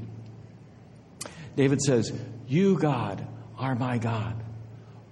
David 1.55 1.83
says, 1.83 2.11
You, 2.49 2.79
God, 2.79 3.27
are 3.59 3.75
my 3.75 3.99
God. 3.99 4.43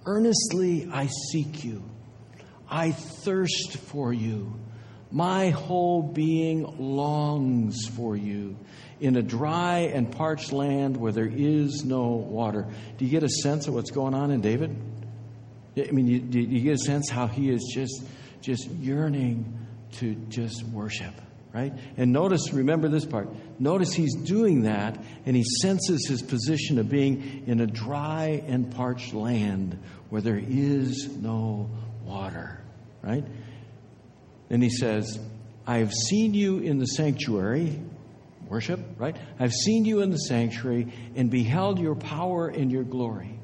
Earnestly 0.05 0.89
I 0.91 1.07
seek 1.31 1.63
you. 1.63 1.83
I 2.67 2.91
thirst 2.91 3.77
for 3.77 4.11
you. 4.11 4.59
My 5.11 5.49
whole 5.49 6.01
being 6.01 6.63
longs 6.79 7.85
for 7.95 8.15
you 8.15 8.57
in 8.99 9.17
a 9.17 9.21
dry 9.21 9.79
and 9.93 10.11
parched 10.11 10.51
land 10.51 10.97
where 10.97 11.11
there 11.11 11.29
is 11.31 11.83
no 11.83 12.07
water. 12.07 12.67
Do 12.97 13.05
you 13.05 13.11
get 13.11 13.23
a 13.23 13.29
sense 13.29 13.67
of 13.67 13.75
what's 13.75 13.91
going 13.91 14.13
on 14.15 14.31
in 14.31 14.41
David? 14.41 14.75
I 15.77 15.91
mean, 15.91 16.29
do 16.29 16.39
you 16.39 16.61
get 16.61 16.73
a 16.73 16.77
sense 16.77 17.09
how 17.09 17.27
he 17.27 17.49
is 17.49 17.71
just, 17.73 18.03
just 18.41 18.67
yearning 18.69 19.57
to 19.93 20.15
just 20.29 20.63
worship? 20.63 21.13
right? 21.53 21.73
And 21.97 22.13
notice, 22.13 22.53
remember 22.53 22.87
this 22.87 23.05
part. 23.05 23.27
Notice 23.59 23.93
he's 23.93 24.15
doing 24.15 24.63
that 24.63 24.97
and 25.25 25.35
he 25.35 25.43
senses 25.61 26.07
his 26.07 26.21
position 26.21 26.79
of 26.79 26.89
being 26.89 27.43
in 27.45 27.59
a 27.59 27.67
dry 27.67 28.41
and 28.47 28.71
parched 28.73 29.13
land 29.13 29.77
where 30.09 30.21
there 30.21 30.41
is 30.41 31.09
no 31.09 31.69
water, 32.05 32.61
right? 33.01 33.25
And 34.49 34.63
he 34.63 34.69
says, 34.69 35.19
I 35.67 35.79
have 35.79 35.93
seen 35.93 36.33
you 36.33 36.59
in 36.59 36.79
the 36.79 36.85
sanctuary, 36.85 37.79
worship, 38.47 38.79
right? 38.97 39.15
I've 39.39 39.53
seen 39.53 39.85
you 39.85 40.01
in 40.01 40.09
the 40.09 40.17
sanctuary 40.17 40.91
and 41.15 41.29
beheld 41.29 41.79
your 41.79 41.95
power 41.95 42.47
and 42.47 42.71
your 42.71 42.83
glory. 42.83 43.39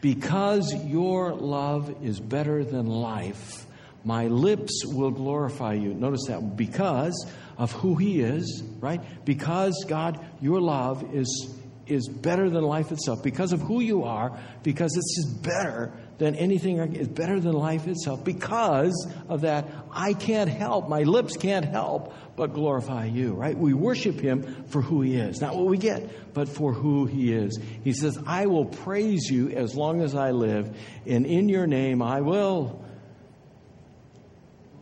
Because 0.00 0.72
your 0.84 1.34
love 1.34 2.04
is 2.04 2.20
better 2.20 2.62
than 2.62 2.86
life, 2.86 3.65
my 4.06 4.28
lips 4.28 4.84
will 4.86 5.10
glorify 5.10 5.72
you. 5.72 5.92
Notice 5.92 6.26
that 6.28 6.56
because 6.56 7.26
of 7.58 7.72
who 7.72 7.96
He 7.96 8.20
is, 8.20 8.62
right? 8.78 9.00
Because, 9.24 9.84
God, 9.88 10.24
your 10.40 10.60
love 10.60 11.12
is, 11.12 11.52
is 11.88 12.08
better 12.08 12.48
than 12.48 12.62
life 12.62 12.92
itself. 12.92 13.24
Because 13.24 13.52
of 13.52 13.60
who 13.60 13.80
you 13.80 14.04
are, 14.04 14.38
because 14.62 14.96
it's 14.96 15.16
just 15.16 15.42
better 15.42 15.92
than 16.18 16.36
anything, 16.36 16.78
it's 16.94 17.08
better 17.08 17.40
than 17.40 17.54
life 17.54 17.88
itself. 17.88 18.24
Because 18.24 19.12
of 19.28 19.40
that, 19.40 19.66
I 19.90 20.12
can't 20.12 20.50
help, 20.50 20.88
my 20.88 21.02
lips 21.02 21.36
can't 21.36 21.64
help 21.64 22.14
but 22.36 22.54
glorify 22.54 23.06
you, 23.06 23.32
right? 23.32 23.58
We 23.58 23.74
worship 23.74 24.20
Him 24.20 24.66
for 24.68 24.82
who 24.82 25.02
He 25.02 25.16
is. 25.16 25.40
Not 25.40 25.56
what 25.56 25.66
we 25.66 25.78
get, 25.78 26.32
but 26.32 26.48
for 26.48 26.72
who 26.72 27.06
He 27.06 27.32
is. 27.32 27.58
He 27.82 27.92
says, 27.92 28.16
I 28.24 28.46
will 28.46 28.66
praise 28.66 29.28
you 29.28 29.50
as 29.50 29.74
long 29.74 30.00
as 30.00 30.14
I 30.14 30.30
live, 30.30 30.78
and 31.06 31.26
in 31.26 31.48
your 31.48 31.66
name 31.66 32.02
I 32.02 32.20
will 32.20 32.85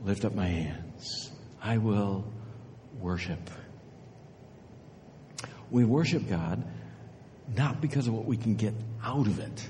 lift 0.04 0.24
up 0.24 0.34
my 0.34 0.46
hands. 0.46 1.32
I 1.62 1.78
will 1.78 2.24
worship. 2.98 3.50
We 5.70 5.84
worship 5.84 6.28
God 6.28 6.64
not 7.56 7.80
because 7.80 8.06
of 8.06 8.14
what 8.14 8.24
we 8.24 8.36
can 8.36 8.54
get 8.54 8.74
out 9.02 9.26
of 9.26 9.38
it. 9.38 9.68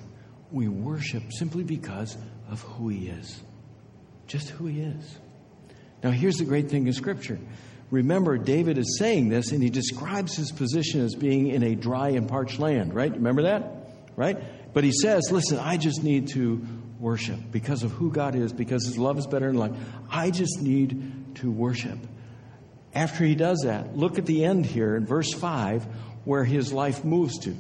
We 0.53 0.69
worship 0.69 1.23
simply 1.33 1.65
because 1.65 2.17
of 2.49 2.61
who 2.63 2.89
He 2.89 3.09
is. 3.09 3.43
Just 4.27 4.51
who 4.51 4.67
He 4.67 4.81
is. 4.81 5.19
Now, 6.03 6.11
here's 6.11 6.37
the 6.37 6.45
great 6.45 6.71
thing 6.71 6.87
in 6.87 6.93
Scripture. 6.93 7.39
Remember, 7.91 8.39
David 8.39 8.79
is 8.79 8.99
saying 8.99 9.29
this, 9.29 9.53
and 9.53 9.63
he 9.63 9.71
describes 9.71 10.37
his 10.37 10.51
position 10.51 11.01
as 11.01 11.15
being 11.15 11.49
in 11.49 11.63
a 11.63 11.75
dry 11.75 12.11
and 12.11 12.29
parched 12.29 12.59
land, 12.59 12.95
right? 12.95 13.13
Remember 13.13 13.43
that? 13.43 13.91
Right? 14.17 14.73
But 14.73 14.85
he 14.85 14.93
says, 14.93 15.31
listen, 15.31 15.59
I 15.59 15.77
just 15.77 16.03
need 16.03 16.29
to 16.29 16.67
worship 17.05 17.39
because 17.53 17.83
of 17.83 17.93
who 17.93 18.11
God 18.11 18.35
is, 18.35 18.53
because 18.53 18.87
his 18.87 18.97
love 18.97 19.19
is 19.19 19.27
better 19.27 19.49
than 19.49 19.59
life. 19.59 19.73
I 20.11 20.31
just 20.31 20.63
need 20.63 21.37
to 21.37 21.51
worship. 21.51 21.99
After 22.95 23.25
he 23.25 23.35
does 23.35 23.61
that, 23.65 23.95
look 23.95 24.19
at 24.19 24.25
the 24.25 24.45
end 24.45 24.65
here 24.65 24.97
in 24.97 25.05
verse 25.05 25.33
5 25.33 25.85
where 26.25 26.45
his 26.45 26.73
life 26.73 27.05
moves 27.05 27.39
to, 27.41 27.55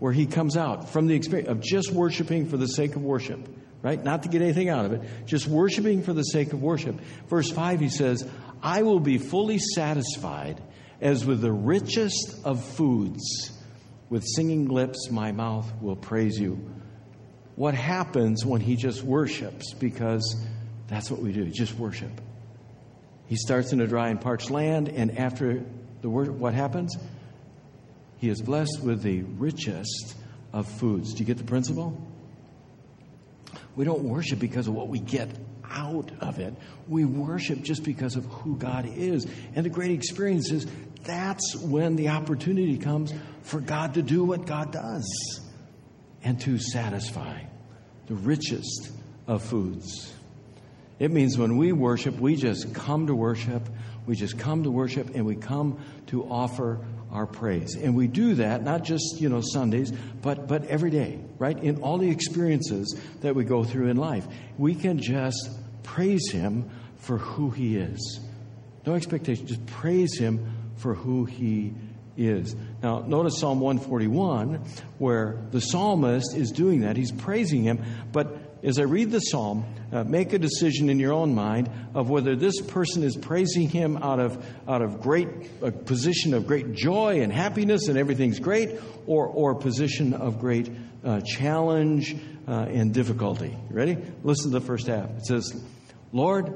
where 0.00 0.12
he 0.12 0.26
comes 0.26 0.56
out 0.56 0.90
from 0.90 1.06
the 1.06 1.14
experience 1.14 1.48
of 1.48 1.60
just 1.60 1.92
worshiping 1.92 2.48
for 2.48 2.56
the 2.56 2.66
sake 2.66 2.96
of 2.96 3.02
worship, 3.02 3.38
right? 3.80 4.02
Not 4.02 4.24
to 4.24 4.28
get 4.28 4.42
anything 4.42 4.68
out 4.68 4.84
of 4.84 4.92
it, 4.92 5.02
just 5.24 5.46
worshiping 5.46 6.02
for 6.02 6.12
the 6.12 6.24
sake 6.24 6.52
of 6.52 6.60
worship. 6.60 6.98
Verse 7.28 7.48
5, 7.48 7.78
he 7.78 7.90
says, 7.90 8.28
I 8.60 8.82
will 8.82 8.98
be 8.98 9.18
fully 9.18 9.58
satisfied 9.58 10.60
as 11.00 11.24
with 11.24 11.40
the 11.40 11.52
richest 11.52 12.40
of 12.44 12.64
foods. 12.64 13.52
With 14.08 14.24
singing 14.26 14.66
lips, 14.66 15.08
my 15.12 15.30
mouth 15.30 15.70
will 15.80 15.94
praise 15.94 16.36
you. 16.36 16.79
What 17.60 17.74
happens 17.74 18.42
when 18.42 18.62
he 18.62 18.74
just 18.74 19.02
worships? 19.02 19.74
Because 19.74 20.42
that's 20.88 21.10
what 21.10 21.20
we 21.20 21.30
do, 21.30 21.44
just 21.50 21.74
worship. 21.74 22.10
He 23.26 23.36
starts 23.36 23.74
in 23.74 23.82
a 23.82 23.86
dry 23.86 24.08
and 24.08 24.18
parched 24.18 24.50
land, 24.50 24.88
and 24.88 25.18
after 25.18 25.62
the 26.00 26.08
worship, 26.08 26.36
what 26.36 26.54
happens? 26.54 26.96
He 28.16 28.30
is 28.30 28.40
blessed 28.40 28.80
with 28.82 29.02
the 29.02 29.24
richest 29.24 30.14
of 30.54 30.68
foods. 30.68 31.12
Do 31.12 31.18
you 31.18 31.26
get 31.26 31.36
the 31.36 31.44
principle? 31.44 32.00
We 33.76 33.84
don't 33.84 34.04
worship 34.04 34.38
because 34.38 34.66
of 34.66 34.72
what 34.72 34.88
we 34.88 34.98
get 34.98 35.28
out 35.62 36.12
of 36.20 36.38
it. 36.38 36.54
We 36.88 37.04
worship 37.04 37.60
just 37.60 37.84
because 37.84 38.16
of 38.16 38.24
who 38.24 38.56
God 38.56 38.86
is. 38.86 39.26
And 39.54 39.66
the 39.66 39.70
great 39.70 39.90
experience 39.90 40.50
is 40.50 40.66
that's 41.02 41.56
when 41.56 41.96
the 41.96 42.08
opportunity 42.08 42.78
comes 42.78 43.12
for 43.42 43.60
God 43.60 43.92
to 43.94 44.02
do 44.02 44.24
what 44.24 44.46
God 44.46 44.72
does 44.72 45.42
and 46.24 46.40
to 46.40 46.58
satisfy 46.58 47.42
the 48.10 48.16
richest 48.16 48.90
of 49.28 49.40
foods. 49.40 50.12
It 50.98 51.12
means 51.12 51.38
when 51.38 51.56
we 51.56 51.70
worship, 51.70 52.18
we 52.18 52.34
just 52.34 52.74
come 52.74 53.06
to 53.06 53.14
worship, 53.14 53.68
we 54.04 54.16
just 54.16 54.36
come 54.36 54.64
to 54.64 54.70
worship, 54.70 55.14
and 55.14 55.24
we 55.24 55.36
come 55.36 55.78
to 56.08 56.24
offer 56.24 56.84
our 57.12 57.24
praise. 57.24 57.76
And 57.76 57.94
we 57.94 58.08
do 58.08 58.34
that 58.34 58.64
not 58.64 58.82
just, 58.82 59.20
you 59.20 59.28
know, 59.28 59.40
Sundays, 59.40 59.92
but 60.22 60.48
but 60.48 60.66
every 60.66 60.90
day, 60.90 61.20
right? 61.38 61.56
In 61.56 61.82
all 61.82 61.98
the 61.98 62.10
experiences 62.10 63.00
that 63.20 63.36
we 63.36 63.44
go 63.44 63.62
through 63.62 63.86
in 63.86 63.96
life. 63.96 64.26
We 64.58 64.74
can 64.74 64.98
just 64.98 65.48
praise 65.84 66.32
him 66.32 66.68
for 66.96 67.16
who 67.16 67.50
he 67.50 67.76
is. 67.76 68.20
No 68.84 68.94
expectation, 68.94 69.46
just 69.46 69.64
praise 69.66 70.18
him 70.18 70.72
for 70.78 70.94
who 70.94 71.26
he 71.26 71.74
is. 72.20 72.54
Now, 72.82 73.00
notice 73.00 73.38
Psalm 73.38 73.60
141, 73.60 74.64
where 74.98 75.42
the 75.50 75.60
psalmist 75.60 76.34
is 76.36 76.50
doing 76.50 76.80
that. 76.80 76.96
He's 76.96 77.12
praising 77.12 77.62
him, 77.62 77.82
but 78.12 78.50
as 78.62 78.78
I 78.78 78.82
read 78.82 79.10
the 79.10 79.20
psalm, 79.20 79.64
uh, 79.90 80.04
make 80.04 80.32
a 80.32 80.38
decision 80.38 80.90
in 80.90 80.98
your 80.98 81.12
own 81.12 81.34
mind 81.34 81.70
of 81.94 82.10
whether 82.10 82.36
this 82.36 82.60
person 82.60 83.02
is 83.02 83.16
praising 83.16 83.68
him 83.68 83.96
out 83.96 84.20
of, 84.20 84.44
out 84.68 84.82
of 84.82 85.00
great 85.00 85.28
a 85.62 85.72
position 85.72 86.34
of 86.34 86.46
great 86.46 86.74
joy 86.74 87.22
and 87.22 87.32
happiness 87.32 87.88
and 87.88 87.96
everything's 87.96 88.38
great, 88.38 88.78
or, 89.06 89.26
or 89.26 89.52
a 89.52 89.56
position 89.56 90.12
of 90.12 90.38
great 90.38 90.70
uh, 91.04 91.20
challenge 91.22 92.14
uh, 92.46 92.66
and 92.68 92.92
difficulty. 92.92 93.56
Ready? 93.70 93.96
Listen 94.22 94.52
to 94.52 94.58
the 94.58 94.66
first 94.66 94.86
half. 94.86 95.10
It 95.10 95.26
says, 95.26 95.64
Lord, 96.12 96.52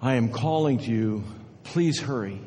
I 0.00 0.14
am 0.14 0.30
calling 0.30 0.78
to 0.78 0.90
you. 0.90 1.24
Please 1.64 2.00
hurry. 2.00 2.40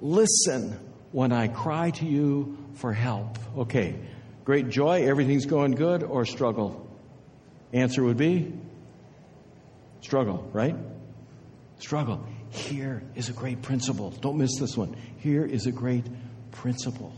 Listen 0.00 0.78
when 1.16 1.32
I 1.32 1.48
cry 1.48 1.92
to 1.92 2.04
you 2.04 2.58
for 2.74 2.92
help. 2.92 3.38
Okay, 3.56 3.94
great 4.44 4.68
joy, 4.68 5.08
everything's 5.08 5.46
going 5.46 5.70
good, 5.70 6.02
or 6.02 6.26
struggle? 6.26 6.86
Answer 7.72 8.04
would 8.04 8.18
be 8.18 8.52
struggle, 10.02 10.46
right? 10.52 10.76
Struggle. 11.78 12.22
Here 12.50 13.02
is 13.14 13.30
a 13.30 13.32
great 13.32 13.62
principle. 13.62 14.10
Don't 14.10 14.36
miss 14.36 14.58
this 14.60 14.76
one. 14.76 14.94
Here 15.16 15.46
is 15.46 15.64
a 15.64 15.72
great 15.72 16.04
principle. 16.50 17.14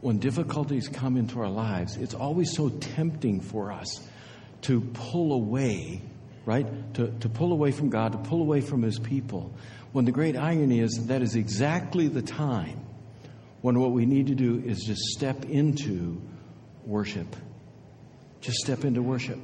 When 0.00 0.18
difficulties 0.18 0.88
come 0.88 1.16
into 1.16 1.38
our 1.38 1.48
lives, 1.48 1.96
it's 1.96 2.14
always 2.14 2.56
so 2.56 2.70
tempting 2.70 3.40
for 3.40 3.70
us 3.70 4.00
to 4.62 4.80
pull 4.80 5.32
away, 5.32 6.02
right? 6.44 6.66
To, 6.94 7.12
to 7.20 7.28
pull 7.28 7.52
away 7.52 7.70
from 7.70 7.90
God, 7.90 8.10
to 8.10 8.18
pull 8.18 8.40
away 8.40 8.62
from 8.62 8.82
His 8.82 8.98
people. 8.98 9.54
When 9.94 10.04
the 10.04 10.12
great 10.12 10.36
irony 10.36 10.80
is 10.80 11.06
that 11.06 11.22
is 11.22 11.36
exactly 11.36 12.08
the 12.08 12.20
time 12.20 12.84
when 13.62 13.78
what 13.80 13.92
we 13.92 14.04
need 14.04 14.26
to 14.26 14.34
do 14.34 14.62
is 14.66 14.82
just 14.82 15.00
step 15.00 15.46
into 15.46 16.20
worship 16.84 17.34
just 18.44 18.58
step 18.58 18.84
into 18.84 19.02
worship. 19.02 19.38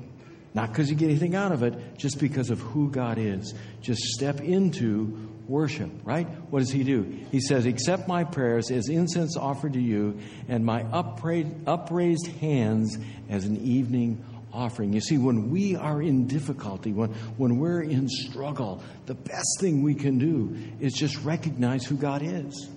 Not 0.53 0.69
because 0.69 0.91
you 0.91 0.97
get 0.97 1.09
anything 1.09 1.35
out 1.35 1.53
of 1.53 1.63
it, 1.63 1.97
just 1.97 2.19
because 2.19 2.51
of 2.51 2.61
who 2.61 2.91
God 2.91 3.19
is. 3.19 3.55
Just 3.81 4.01
step 4.03 4.41
into 4.41 5.29
worship, 5.49 5.91
right? 6.05 6.27
What 6.51 6.59
does 6.59 6.71
he 6.71 6.85
do? 6.85 7.03
He 7.33 7.41
says, 7.41 7.67
Accept 7.67 8.07
my 8.07 8.25
prayers 8.25 8.71
as 8.71 8.89
incense 8.89 9.37
offered 9.37 9.73
to 9.73 9.81
you, 9.81 10.19
and 10.49 10.67
my 10.67 10.83
upraised 10.93 12.27
hands 12.41 12.99
as 13.29 13.47
an 13.47 13.57
evening 13.57 14.25
offering. 14.53 14.93
You 14.93 15.01
see, 15.01 15.19
when 15.19 15.51
we 15.51 15.77
are 15.77 16.03
in 16.03 16.27
difficulty, 16.27 16.93
when, 16.93 17.11
when 17.37 17.59
we're 17.59 17.83
in 17.83 18.09
struggle, 18.09 18.83
the 19.07 19.15
best 19.15 19.61
thing 19.61 19.83
we 19.83 19.95
can 19.95 20.19
do 20.19 20.57
is 20.81 20.93
just 20.93 21.17
recognize 21.23 21.85
who 21.85 21.97
God 21.97 22.23
is. 22.23 22.69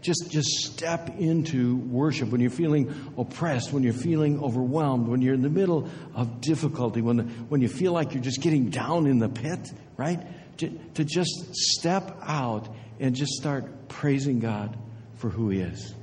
Just 0.00 0.32
just 0.32 0.48
step 0.48 1.16
into 1.18 1.76
worship. 1.76 2.30
When 2.30 2.40
you're 2.40 2.50
feeling 2.50 2.92
oppressed 3.16 3.72
when 3.72 3.84
you're 3.84 3.92
feeling 3.92 4.42
overwhelmed 4.42 5.06
when 5.06 5.22
you're 5.22 5.34
in 5.34 5.42
the 5.42 5.48
middle 5.48 5.88
of 6.16 6.40
difficulty 6.40 7.00
when 7.00 7.18
the, 7.18 7.22
when 7.22 7.60
you 7.60 7.68
feel 7.68 7.92
like 7.92 8.12
you're 8.12 8.22
just 8.22 8.40
getting 8.40 8.68
down 8.68 9.06
in 9.06 9.18
the 9.18 9.28
pit 9.28 9.72
right? 9.96 10.20
To, 10.58 10.70
to 10.94 11.04
just 11.04 11.54
step 11.54 12.18
out 12.20 12.68
and 12.98 13.14
just 13.14 13.34
start 13.34 13.88
praising 13.88 14.40
god 14.40 14.76
for 15.18 15.30
who 15.30 15.50
he 15.50 15.60
is. 15.60 15.94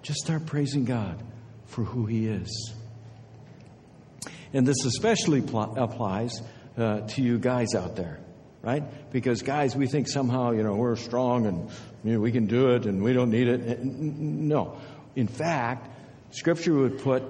Just 0.00 0.20
start 0.20 0.46
praising 0.46 0.86
god 0.86 1.22
for 1.66 1.84
who 1.84 2.06
he 2.06 2.26
is 2.26 2.72
and 4.52 4.66
this 4.66 4.84
especially 4.84 5.42
pl- 5.42 5.74
applies 5.76 6.40
uh, 6.76 7.00
to 7.00 7.22
you 7.22 7.38
guys 7.38 7.74
out 7.74 7.96
there 7.96 8.20
right? 8.62 9.10
Because 9.10 9.42
guys, 9.42 9.76
we 9.76 9.86
think 9.86 10.08
somehow, 10.08 10.52
you 10.52 10.62
know, 10.62 10.74
we're 10.74 10.96
strong 10.96 11.46
and 11.46 11.68
you 12.04 12.14
know, 12.14 12.20
we 12.20 12.32
can 12.32 12.46
do 12.46 12.70
it 12.70 12.86
and 12.86 13.02
we 13.02 13.12
don't 13.12 13.30
need 13.30 13.48
it. 13.48 13.84
No. 13.84 14.78
In 15.16 15.26
fact, 15.26 15.88
Scripture 16.30 16.74
would 16.74 17.00
put 17.00 17.22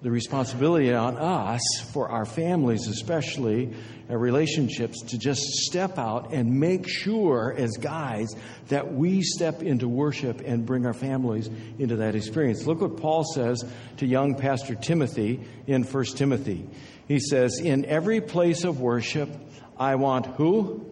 the 0.00 0.10
responsibility 0.10 0.92
on 0.92 1.16
us, 1.16 1.60
for 1.92 2.08
our 2.08 2.24
families 2.24 2.86
especially, 2.86 3.74
our 4.08 4.18
relationships, 4.18 5.02
to 5.02 5.18
just 5.18 5.40
step 5.40 5.98
out 5.98 6.32
and 6.32 6.60
make 6.60 6.88
sure, 6.88 7.52
as 7.56 7.76
guys, 7.78 8.28
that 8.68 8.94
we 8.94 9.22
step 9.22 9.62
into 9.62 9.88
worship 9.88 10.40
and 10.44 10.64
bring 10.64 10.86
our 10.86 10.94
families 10.94 11.50
into 11.78 11.96
that 11.96 12.14
experience. 12.14 12.64
Look 12.64 12.80
what 12.80 12.96
Paul 12.96 13.24
says 13.24 13.64
to 13.96 14.06
young 14.06 14.36
Pastor 14.36 14.76
Timothy 14.76 15.40
in 15.66 15.82
1 15.82 16.04
Timothy. 16.04 16.68
He 17.08 17.18
says, 17.18 17.58
In 17.58 17.84
every 17.84 18.20
place 18.20 18.62
of 18.62 18.80
worship, 18.80 19.28
I 19.76 19.96
want 19.96 20.26
who? 20.26 20.86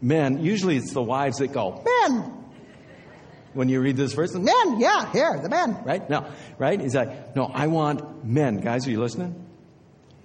Men. 0.00 0.42
Usually 0.42 0.76
it's 0.76 0.92
the 0.92 1.02
wives 1.02 1.36
that 1.38 1.52
go, 1.52 1.84
men. 2.08 2.41
When 3.54 3.68
you 3.68 3.80
read 3.80 3.96
this 3.96 4.14
verse, 4.14 4.34
men, 4.34 4.80
yeah, 4.80 5.10
here, 5.12 5.38
the 5.42 5.48
men, 5.48 5.82
right? 5.84 6.08
No, 6.08 6.26
right? 6.58 6.80
He's 6.80 6.94
like, 6.94 7.36
no, 7.36 7.44
I 7.44 7.66
want 7.66 8.24
men. 8.24 8.60
Guys, 8.60 8.86
are 8.86 8.90
you 8.90 9.00
listening? 9.00 9.46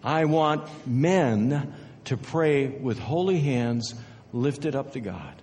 I 0.04 0.26
want 0.26 0.70
men 0.88 1.74
to 2.06 2.16
pray 2.16 2.68
with 2.68 3.00
holy 3.00 3.40
hands 3.40 3.94
lifted 4.32 4.76
up 4.76 4.94
to 4.94 5.02
God. 5.02 5.42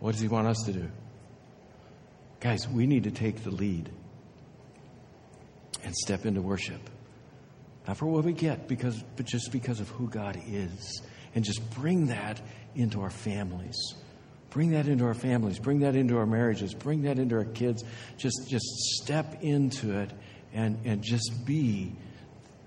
What 0.00 0.12
does 0.12 0.20
he 0.20 0.28
want 0.28 0.48
us 0.48 0.58
to 0.66 0.72
do? 0.72 0.88
Guys, 2.40 2.68
we 2.68 2.86
need 2.86 3.04
to 3.04 3.10
take 3.10 3.42
the 3.42 3.50
lead 3.50 3.90
and 5.84 5.94
step 5.94 6.26
into 6.26 6.40
worship. 6.40 6.80
Not 7.86 7.96
for 7.96 8.06
what 8.06 8.24
we 8.24 8.32
get, 8.32 8.68
because, 8.68 9.02
but 9.16 9.26
just 9.26 9.50
because 9.50 9.80
of 9.80 9.88
who 9.88 10.08
God 10.08 10.40
is. 10.46 11.02
And 11.34 11.44
just 11.44 11.70
bring 11.70 12.06
that 12.06 12.40
into 12.74 13.00
our 13.00 13.10
families. 13.10 13.76
Bring 14.50 14.70
that 14.70 14.88
into 14.88 15.04
our 15.04 15.14
families. 15.14 15.58
Bring 15.58 15.80
that 15.80 15.94
into 15.94 16.16
our 16.16 16.26
marriages. 16.26 16.74
Bring 16.74 17.02
that 17.02 17.18
into 17.18 17.36
our 17.36 17.44
kids. 17.44 17.84
Just, 18.16 18.48
just 18.48 18.64
step 19.02 19.42
into 19.42 19.98
it 20.00 20.10
and, 20.54 20.78
and 20.84 21.02
just 21.02 21.44
be 21.44 21.92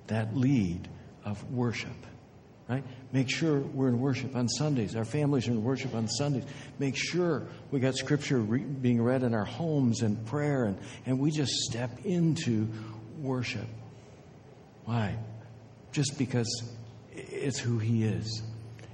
that 0.07 0.35
lead 0.35 0.87
of 1.25 1.43
worship. 1.51 1.89
Right? 2.69 2.83
Make 3.11 3.29
sure 3.29 3.59
we're 3.59 3.89
in 3.89 3.99
worship 3.99 4.35
on 4.35 4.47
Sundays. 4.47 4.95
Our 4.95 5.03
families 5.03 5.47
are 5.47 5.51
in 5.51 5.63
worship 5.63 5.93
on 5.93 6.07
Sundays. 6.07 6.43
Make 6.79 6.95
sure 6.95 7.47
we 7.69 7.81
got 7.81 7.95
scripture 7.95 8.39
re- 8.39 8.63
being 8.63 9.01
read 9.01 9.23
in 9.23 9.33
our 9.33 9.43
homes 9.43 10.01
and 10.03 10.25
prayer, 10.27 10.63
and, 10.63 10.77
and 11.05 11.19
we 11.19 11.31
just 11.31 11.51
step 11.51 12.05
into 12.05 12.69
worship. 13.19 13.67
Why? 14.85 15.17
Just 15.91 16.17
because 16.17 16.47
it's 17.11 17.59
who 17.59 17.77
He 17.77 18.05
is. 18.05 18.41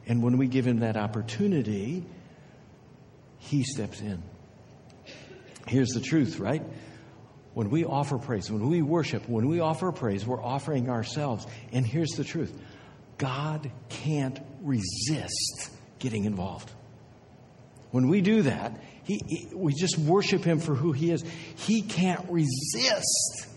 And 0.07 0.23
when 0.23 0.39
we 0.39 0.47
give 0.47 0.65
Him 0.65 0.79
that 0.79 0.97
opportunity, 0.97 2.03
He 3.39 3.63
steps 3.63 4.01
in. 4.01 4.21
Here's 5.67 5.89
the 5.89 6.01
truth, 6.01 6.39
right? 6.39 6.63
When 7.53 7.69
we 7.69 7.85
offer 7.85 8.17
praise, 8.17 8.51
when 8.51 8.69
we 8.69 8.81
worship, 8.81 9.27
when 9.27 9.47
we 9.47 9.59
offer 9.59 9.91
praise, 9.91 10.25
we're 10.25 10.43
offering 10.43 10.89
ourselves. 10.89 11.47
And 11.71 11.85
here's 11.85 12.11
the 12.11 12.23
truth 12.23 12.53
God 13.17 13.71
can't 13.89 14.39
resist 14.61 15.69
getting 15.99 16.25
involved. 16.25 16.71
When 17.91 18.09
we 18.09 18.21
do 18.21 18.43
that, 18.43 18.79
he, 19.03 19.21
he, 19.25 19.47
we 19.55 19.73
just 19.73 19.97
worship 19.97 20.43
Him 20.43 20.59
for 20.59 20.75
who 20.75 20.91
He 20.91 21.11
is. 21.11 21.23
He 21.55 21.81
can't 21.81 22.29
resist 22.29 23.47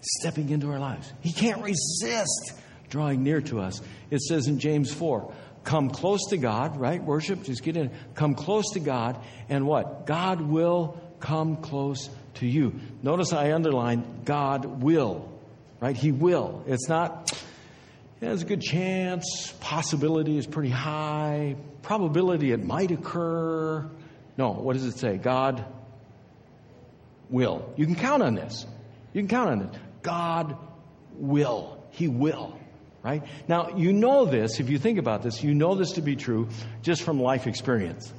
stepping 0.00 0.50
into 0.50 0.70
our 0.70 0.78
lives. 0.78 1.12
He 1.20 1.32
can't 1.32 1.62
resist 1.62 2.52
drawing 2.90 3.22
near 3.22 3.40
to 3.42 3.60
us. 3.60 3.80
It 4.10 4.20
says 4.20 4.46
in 4.46 4.58
James 4.58 4.92
4 4.92 5.32
come 5.70 5.88
close 5.88 6.26
to 6.30 6.36
God, 6.36 6.76
right? 6.80 7.00
Worship, 7.00 7.44
just 7.44 7.62
get 7.62 7.76
in. 7.76 7.92
Come 8.14 8.34
close 8.34 8.72
to 8.72 8.80
God, 8.80 9.22
and 9.48 9.64
what? 9.66 10.04
God 10.04 10.40
will 10.40 11.00
come 11.20 11.58
close 11.58 12.10
to 12.34 12.46
you. 12.46 12.74
Notice 13.04 13.32
I 13.32 13.52
underline 13.52 14.22
God 14.24 14.82
will, 14.82 15.30
right? 15.78 15.96
He 15.96 16.10
will. 16.10 16.64
It's 16.66 16.88
not, 16.88 17.30
yeah, 18.20 18.30
there's 18.30 18.42
a 18.42 18.46
good 18.46 18.62
chance, 18.62 19.54
possibility 19.60 20.36
is 20.38 20.44
pretty 20.44 20.70
high, 20.70 21.54
probability 21.82 22.50
it 22.50 22.64
might 22.64 22.90
occur. 22.90 23.88
No, 24.36 24.50
what 24.50 24.72
does 24.72 24.84
it 24.84 24.98
say? 24.98 25.18
God 25.18 25.64
will. 27.28 27.72
You 27.76 27.86
can 27.86 27.94
count 27.94 28.24
on 28.24 28.34
this. 28.34 28.66
You 29.12 29.20
can 29.20 29.28
count 29.28 29.50
on 29.50 29.62
it. 29.62 29.74
God 30.02 30.56
will. 31.14 31.80
He 31.90 32.08
will. 32.08 32.59
Right? 33.02 33.22
Now, 33.48 33.76
you 33.76 33.92
know 33.92 34.26
this, 34.26 34.60
if 34.60 34.68
you 34.68 34.78
think 34.78 34.98
about 34.98 35.22
this, 35.22 35.42
you 35.42 35.54
know 35.54 35.74
this 35.74 35.92
to 35.92 36.02
be 36.02 36.16
true 36.16 36.48
just 36.82 37.02
from 37.02 37.20
life 37.20 37.46
experience. 37.46 38.12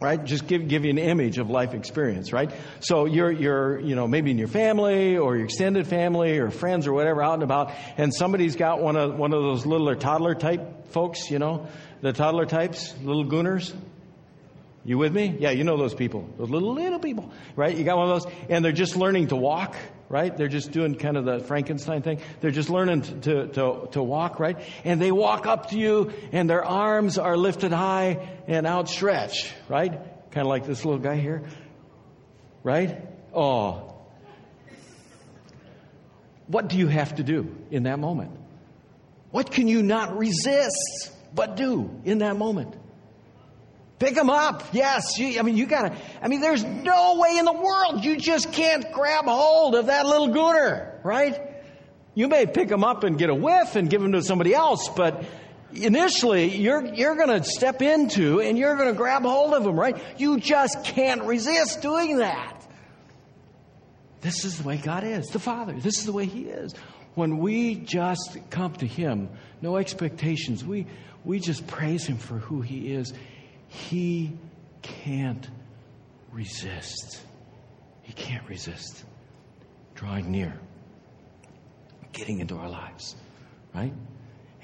Right? 0.00 0.24
Just 0.24 0.46
give, 0.46 0.66
give 0.66 0.86
you 0.86 0.90
an 0.90 0.98
image 0.98 1.36
of 1.36 1.50
life 1.50 1.74
experience, 1.74 2.32
right? 2.32 2.50
So 2.80 3.04
you're, 3.04 3.30
you're, 3.30 3.78
you 3.80 3.94
know, 3.94 4.08
maybe 4.08 4.30
in 4.30 4.38
your 4.38 4.48
family 4.48 5.18
or 5.18 5.36
your 5.36 5.44
extended 5.44 5.86
family 5.86 6.38
or 6.38 6.50
friends 6.50 6.86
or 6.86 6.94
whatever 6.94 7.22
out 7.22 7.34
and 7.34 7.42
about, 7.42 7.72
and 7.98 8.14
somebody's 8.14 8.56
got 8.56 8.80
one 8.80 8.96
of, 8.96 9.18
one 9.18 9.34
of 9.34 9.42
those 9.42 9.66
little 9.66 9.90
or 9.90 9.94
toddler 9.96 10.34
type 10.34 10.86
folks, 10.86 11.30
you 11.30 11.38
know, 11.38 11.68
the 12.00 12.14
toddler 12.14 12.46
types, 12.46 12.94
little 13.02 13.26
gooners. 13.26 13.74
You 14.84 14.96
with 14.96 15.14
me? 15.14 15.36
Yeah, 15.38 15.50
you 15.50 15.64
know 15.64 15.76
those 15.76 15.94
people, 15.94 16.26
those 16.38 16.48
little, 16.48 16.72
little 16.72 16.98
people, 16.98 17.30
right? 17.54 17.76
You 17.76 17.84
got 17.84 17.98
one 17.98 18.10
of 18.10 18.22
those, 18.22 18.32
and 18.48 18.64
they're 18.64 18.72
just 18.72 18.96
learning 18.96 19.28
to 19.28 19.36
walk, 19.36 19.76
right? 20.08 20.34
They're 20.34 20.48
just 20.48 20.72
doing 20.72 20.94
kind 20.94 21.18
of 21.18 21.26
the 21.26 21.40
Frankenstein 21.40 22.00
thing. 22.02 22.20
They're 22.40 22.50
just 22.50 22.70
learning 22.70 23.02
to, 23.22 23.46
to, 23.48 23.88
to 23.92 24.02
walk, 24.02 24.40
right? 24.40 24.58
And 24.84 25.00
they 25.00 25.12
walk 25.12 25.46
up 25.46 25.70
to 25.70 25.78
you 25.78 26.12
and 26.32 26.48
their 26.48 26.64
arms 26.64 27.18
are 27.18 27.36
lifted 27.36 27.72
high 27.72 28.28
and 28.48 28.66
outstretched, 28.66 29.52
right? 29.68 29.92
Kind 30.32 30.46
of 30.46 30.48
like 30.48 30.66
this 30.66 30.84
little 30.84 31.00
guy 31.00 31.16
here, 31.16 31.42
right? 32.62 33.06
Oh. 33.34 33.94
What 36.46 36.68
do 36.68 36.78
you 36.78 36.88
have 36.88 37.16
to 37.16 37.22
do 37.22 37.54
in 37.70 37.84
that 37.84 37.98
moment? 37.98 38.32
What 39.30 39.52
can 39.52 39.68
you 39.68 39.82
not 39.82 40.18
resist 40.18 41.12
but 41.34 41.56
do 41.56 42.00
in 42.04 42.18
that 42.18 42.36
moment? 42.36 42.74
Pick 44.00 44.14
them 44.14 44.30
up. 44.30 44.64
Yes. 44.72 45.18
You, 45.18 45.38
I 45.38 45.42
mean, 45.42 45.58
you 45.58 45.66
gotta, 45.66 45.94
I 46.22 46.28
mean, 46.28 46.40
there's 46.40 46.64
no 46.64 47.18
way 47.18 47.36
in 47.36 47.44
the 47.44 47.52
world 47.52 48.02
you 48.02 48.16
just 48.16 48.50
can't 48.50 48.90
grab 48.92 49.26
hold 49.26 49.74
of 49.74 49.86
that 49.86 50.06
little 50.06 50.28
gooner, 50.28 51.04
right? 51.04 51.38
You 52.14 52.26
may 52.26 52.46
pick 52.46 52.68
them 52.68 52.82
up 52.82 53.04
and 53.04 53.18
get 53.18 53.28
a 53.28 53.34
whiff 53.34 53.76
and 53.76 53.90
give 53.90 54.00
them 54.00 54.12
to 54.12 54.22
somebody 54.22 54.54
else, 54.54 54.88
but 54.88 55.22
initially 55.74 56.56
you're, 56.56 56.82
you're 56.94 57.14
gonna 57.14 57.44
step 57.44 57.82
into 57.82 58.40
and 58.40 58.56
you're 58.56 58.74
gonna 58.74 58.94
grab 58.94 59.22
hold 59.22 59.52
of 59.52 59.64
them, 59.64 59.78
right? 59.78 60.02
You 60.16 60.40
just 60.40 60.82
can't 60.82 61.22
resist 61.24 61.82
doing 61.82 62.16
that. 62.18 62.56
This 64.22 64.46
is 64.46 64.56
the 64.56 64.66
way 64.66 64.78
God 64.78 65.04
is, 65.04 65.26
the 65.28 65.38
Father. 65.38 65.74
This 65.74 65.98
is 65.98 66.06
the 66.06 66.12
way 66.12 66.24
He 66.24 66.44
is. 66.44 66.74
When 67.16 67.36
we 67.36 67.74
just 67.74 68.38
come 68.48 68.72
to 68.76 68.86
Him, 68.86 69.28
no 69.60 69.76
expectations, 69.76 70.64
we, 70.64 70.86
we 71.22 71.38
just 71.38 71.66
praise 71.66 72.06
Him 72.06 72.16
for 72.16 72.38
who 72.38 72.62
He 72.62 72.94
is 72.94 73.12
he 73.70 74.36
can't 74.82 75.48
resist. 76.32 77.20
He 78.02 78.12
can't 78.12 78.46
resist 78.48 79.04
drawing 79.94 80.30
near, 80.30 80.58
getting 82.12 82.40
into 82.40 82.56
our 82.56 82.68
lives, 82.68 83.14
right? 83.74 83.92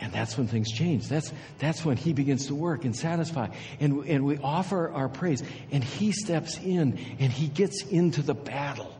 And 0.00 0.12
that's 0.12 0.36
when 0.36 0.46
things 0.46 0.70
change. 0.72 1.08
That's, 1.08 1.32
that's 1.58 1.84
when 1.84 1.96
He 1.96 2.12
begins 2.12 2.46
to 2.46 2.54
work 2.54 2.84
and 2.84 2.94
satisfy. 2.94 3.48
And, 3.78 4.04
and 4.06 4.24
we 4.24 4.38
offer 4.38 4.90
our 4.90 5.08
praise. 5.08 5.42
And 5.70 5.84
He 5.84 6.12
steps 6.12 6.58
in 6.58 6.98
and 7.18 7.32
He 7.32 7.48
gets 7.48 7.82
into 7.82 8.22
the 8.22 8.34
battle. 8.34 8.94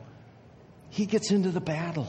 He 0.89 1.05
gets 1.05 1.31
into 1.31 1.49
the 1.49 1.61
battle 1.61 2.07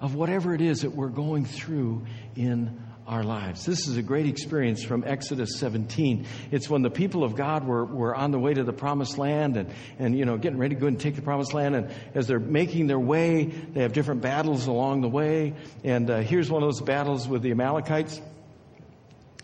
of 0.00 0.14
whatever 0.14 0.54
it 0.54 0.60
is 0.60 0.80
that 0.80 0.90
we're 0.90 1.08
going 1.08 1.44
through 1.44 2.04
in 2.36 2.82
our 3.06 3.22
lives. 3.22 3.66
This 3.66 3.86
is 3.86 3.96
a 3.98 4.02
great 4.02 4.26
experience 4.26 4.82
from 4.82 5.04
Exodus 5.06 5.58
17. 5.58 6.26
It's 6.50 6.70
when 6.70 6.82
the 6.82 6.90
people 6.90 7.22
of 7.22 7.36
God 7.36 7.66
were, 7.66 7.84
were 7.84 8.14
on 8.14 8.30
the 8.30 8.38
way 8.38 8.54
to 8.54 8.64
the 8.64 8.72
promised 8.72 9.18
land 9.18 9.56
and, 9.58 9.70
and, 9.98 10.18
you 10.18 10.24
know, 10.24 10.38
getting 10.38 10.58
ready 10.58 10.74
to 10.74 10.80
go 10.80 10.86
and 10.86 10.98
take 10.98 11.14
the 11.14 11.22
promised 11.22 11.52
land. 11.52 11.76
And 11.76 11.92
as 12.14 12.26
they're 12.26 12.40
making 12.40 12.86
their 12.86 12.98
way, 12.98 13.44
they 13.44 13.82
have 13.82 13.92
different 13.92 14.22
battles 14.22 14.66
along 14.66 15.02
the 15.02 15.08
way. 15.08 15.54
And 15.82 16.10
uh, 16.10 16.20
here's 16.20 16.50
one 16.50 16.62
of 16.62 16.66
those 16.66 16.80
battles 16.80 17.28
with 17.28 17.42
the 17.42 17.50
Amalekites. 17.50 18.20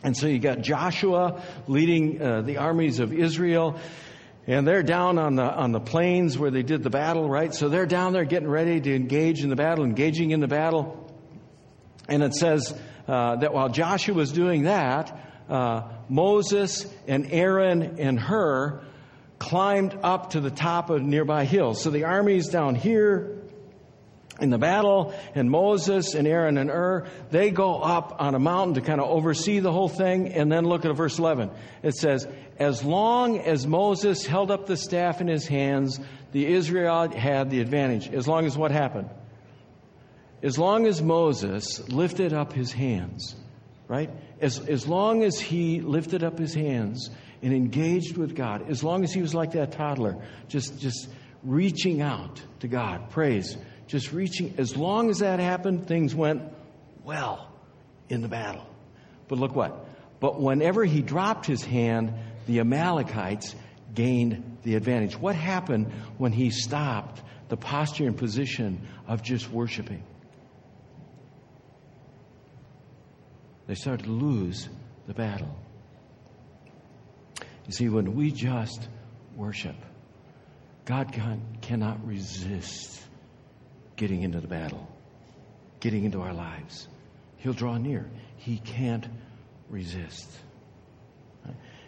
And 0.02 0.16
so 0.16 0.26
you 0.26 0.38
got 0.38 0.62
Joshua 0.62 1.42
leading 1.68 2.22
uh, 2.22 2.40
the 2.40 2.56
armies 2.56 2.98
of 2.98 3.12
Israel. 3.12 3.78
And 4.46 4.66
they're 4.66 4.82
down 4.82 5.18
on 5.18 5.34
the, 5.34 5.44
on 5.44 5.72
the 5.72 5.80
plains 5.80 6.38
where 6.38 6.50
they 6.50 6.62
did 6.62 6.82
the 6.82 6.90
battle, 6.90 7.28
right? 7.28 7.52
So 7.52 7.68
they're 7.68 7.84
down 7.84 8.14
there 8.14 8.24
getting 8.24 8.48
ready 8.48 8.80
to 8.80 8.94
engage 8.94 9.42
in 9.42 9.50
the 9.50 9.56
battle, 9.56 9.84
engaging 9.84 10.30
in 10.30 10.40
the 10.40 10.48
battle. 10.48 10.96
And 12.08 12.22
it 12.22 12.34
says, 12.34 12.74
uh, 13.10 13.34
that 13.34 13.52
while 13.52 13.68
Joshua 13.68 14.14
was 14.14 14.30
doing 14.30 14.62
that, 14.62 15.18
uh, 15.48 15.82
Moses 16.08 16.86
and 17.08 17.26
Aaron 17.32 17.98
and 17.98 18.20
Hur 18.20 18.84
climbed 19.40 19.98
up 20.04 20.30
to 20.30 20.40
the 20.40 20.50
top 20.50 20.90
of 20.90 21.02
nearby 21.02 21.44
hills. 21.44 21.82
So 21.82 21.90
the 21.90 22.04
army's 22.04 22.48
down 22.48 22.76
here 22.76 23.36
in 24.40 24.50
the 24.50 24.58
battle, 24.58 25.12
and 25.34 25.50
Moses 25.50 26.14
and 26.14 26.28
Aaron 26.28 26.56
and 26.56 26.70
Hur, 26.70 27.08
they 27.32 27.50
go 27.50 27.80
up 27.80 28.14
on 28.20 28.36
a 28.36 28.38
mountain 28.38 28.74
to 28.74 28.80
kind 28.80 29.00
of 29.00 29.10
oversee 29.10 29.58
the 29.58 29.72
whole 29.72 29.88
thing. 29.88 30.28
And 30.28 30.50
then 30.52 30.64
look 30.64 30.84
at 30.84 30.94
verse 30.94 31.18
11. 31.18 31.50
It 31.82 31.96
says, 31.96 32.28
As 32.60 32.84
long 32.84 33.38
as 33.40 33.66
Moses 33.66 34.24
held 34.24 34.52
up 34.52 34.66
the 34.66 34.76
staff 34.76 35.20
in 35.20 35.26
his 35.26 35.48
hands, 35.48 35.98
the 36.30 36.46
Israel 36.46 37.10
had 37.10 37.50
the 37.50 37.60
advantage. 37.60 38.08
As 38.14 38.28
long 38.28 38.46
as 38.46 38.56
what 38.56 38.70
happened? 38.70 39.10
As 40.42 40.58
long 40.58 40.86
as 40.86 41.02
Moses 41.02 41.88
lifted 41.88 42.32
up 42.32 42.52
his 42.52 42.72
hands, 42.72 43.34
right? 43.88 44.10
As, 44.40 44.58
as 44.58 44.86
long 44.86 45.22
as 45.22 45.38
he 45.38 45.80
lifted 45.80 46.24
up 46.24 46.38
his 46.38 46.54
hands 46.54 47.10
and 47.42 47.52
engaged 47.52 48.16
with 48.16 48.34
God, 48.34 48.70
as 48.70 48.82
long 48.82 49.04
as 49.04 49.12
he 49.12 49.20
was 49.20 49.34
like 49.34 49.52
that 49.52 49.72
toddler, 49.72 50.16
just, 50.48 50.78
just 50.78 51.08
reaching 51.42 52.00
out 52.00 52.40
to 52.60 52.68
God, 52.68 53.10
praise, 53.10 53.56
just 53.86 54.12
reaching, 54.12 54.54
as 54.56 54.76
long 54.76 55.10
as 55.10 55.18
that 55.18 55.40
happened, 55.40 55.86
things 55.86 56.14
went 56.14 56.42
well 57.04 57.50
in 58.08 58.22
the 58.22 58.28
battle. 58.28 58.66
But 59.28 59.38
look 59.38 59.54
what? 59.54 59.86
But 60.20 60.40
whenever 60.40 60.84
he 60.84 61.02
dropped 61.02 61.46
his 61.46 61.64
hand, 61.64 62.14
the 62.46 62.60
Amalekites 62.60 63.54
gained 63.94 64.58
the 64.62 64.74
advantage. 64.74 65.18
What 65.18 65.34
happened 65.34 65.92
when 66.18 66.32
he 66.32 66.50
stopped 66.50 67.22
the 67.48 67.56
posture 67.56 68.06
and 68.06 68.16
position 68.16 68.86
of 69.08 69.22
just 69.22 69.50
worshiping? 69.50 70.02
They 73.70 73.76
started 73.76 74.02
to 74.02 74.10
lose 74.10 74.68
the 75.06 75.14
battle. 75.14 75.56
You 77.68 77.72
see, 77.72 77.88
when 77.88 78.16
we 78.16 78.32
just 78.32 78.88
worship, 79.36 79.76
God 80.86 81.12
can, 81.12 81.40
cannot 81.60 82.04
resist 82.04 83.00
getting 83.94 84.22
into 84.22 84.40
the 84.40 84.48
battle, 84.48 84.88
getting 85.78 86.02
into 86.02 86.20
our 86.20 86.32
lives. 86.32 86.88
He'll 87.36 87.52
draw 87.52 87.76
near. 87.76 88.10
He 88.38 88.58
can't 88.58 89.06
resist. 89.68 90.28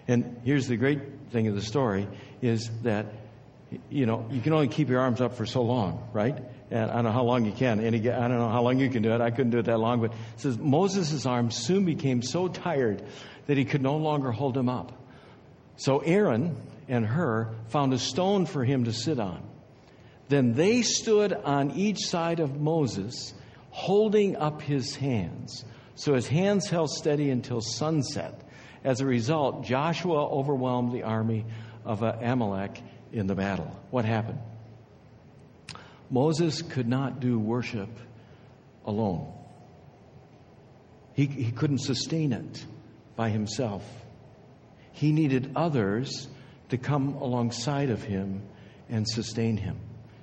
And 0.07 0.41
here's 0.45 0.69
the 0.69 0.77
great 0.77 1.01
thing 1.33 1.49
of 1.49 1.57
the 1.57 1.63
story 1.63 2.07
is 2.41 2.71
that 2.85 3.07
you 3.91 4.07
know, 4.07 4.29
you 4.31 4.41
can 4.41 4.53
only 4.53 4.69
keep 4.69 4.89
your 4.89 5.01
arms 5.01 5.21
up 5.21 5.35
for 5.35 5.47
so 5.47 5.63
long, 5.63 6.09
right? 6.13 6.39
And 6.73 6.91
I 6.91 6.95
don't 6.95 7.05
know 7.05 7.13
how 7.13 7.25
long 7.25 7.45
you 7.45 7.53
can. 7.53 7.81
Any, 7.85 7.99
I 7.99 8.29
don't 8.29 8.39
know 8.39 8.49
how 8.49 8.63
long 8.63 8.79
you 8.79 8.89
can 8.89 9.03
do 9.03 9.13
it. 9.13 9.21
I 9.21 9.31
couldn't 9.31 9.51
do 9.51 9.59
it 9.59 9.67
that 9.67 9.79
long. 9.79 10.01
But 10.01 10.13
it 10.13 10.17
says 10.37 10.57
Moses' 10.57 11.27
arms 11.27 11.55
soon 11.55 11.85
became 11.85 12.23
so 12.23 12.49
tired 12.49 13.05
that 13.47 13.59
he 13.59 13.67
could 13.67 13.83
no 13.83 13.99
longer 13.99 14.33
hold 14.33 14.57
him 14.57 14.71
up. 14.71 14.93
So 15.77 15.99
Aaron 15.99 16.57
and 16.89 17.05
Hur 17.05 17.55
found 17.69 17.93
a 17.93 17.99
stone 17.99 18.47
for 18.47 18.65
him 18.65 18.85
to 18.85 18.93
sit 18.93 19.21
on. 19.21 19.43
Then 20.31 20.55
they 20.55 20.81
stood 20.81 21.35
on 21.35 21.73
each 21.73 22.07
side 22.07 22.41
of 22.41 22.59
Moses, 22.59 23.35
holding 23.69 24.37
up 24.37 24.63
his 24.63 24.97
hands. 24.97 25.67
So 25.95 26.15
his 26.15 26.27
hands 26.27 26.71
held 26.71 26.89
steady 26.89 27.29
until 27.29 27.61
sunset. 27.61 28.49
As 28.83 29.03
a 29.03 29.07
result, 29.07 29.65
Joshua 29.65 30.27
overwhelmed 30.27 30.93
the 30.93 31.03
army 31.03 31.45
of 31.85 32.01
Amalek 32.03 32.81
in 33.13 33.27
the 33.27 33.35
battle. 33.35 33.79
What 33.91 34.07
happened? 34.07 34.39
Moses 36.11 36.63
could 36.63 36.89
not 36.89 37.21
do 37.21 37.39
worship 37.39 37.89
alone. 38.85 39.33
He, 41.15 41.27
he 41.27 41.53
couldn't 41.53 41.79
sustain 41.79 42.33
it 42.33 42.65
by 43.17 43.31
himself. 43.31 43.85
He 44.93 45.13
needed 45.13 45.53
others 45.57 46.29
to 46.71 46.79
come 46.79 47.15
alongside 47.15 47.91
of 47.91 48.03
him 48.03 48.43
and 48.89 49.09
sustain 49.09 49.57
him, 49.57 49.79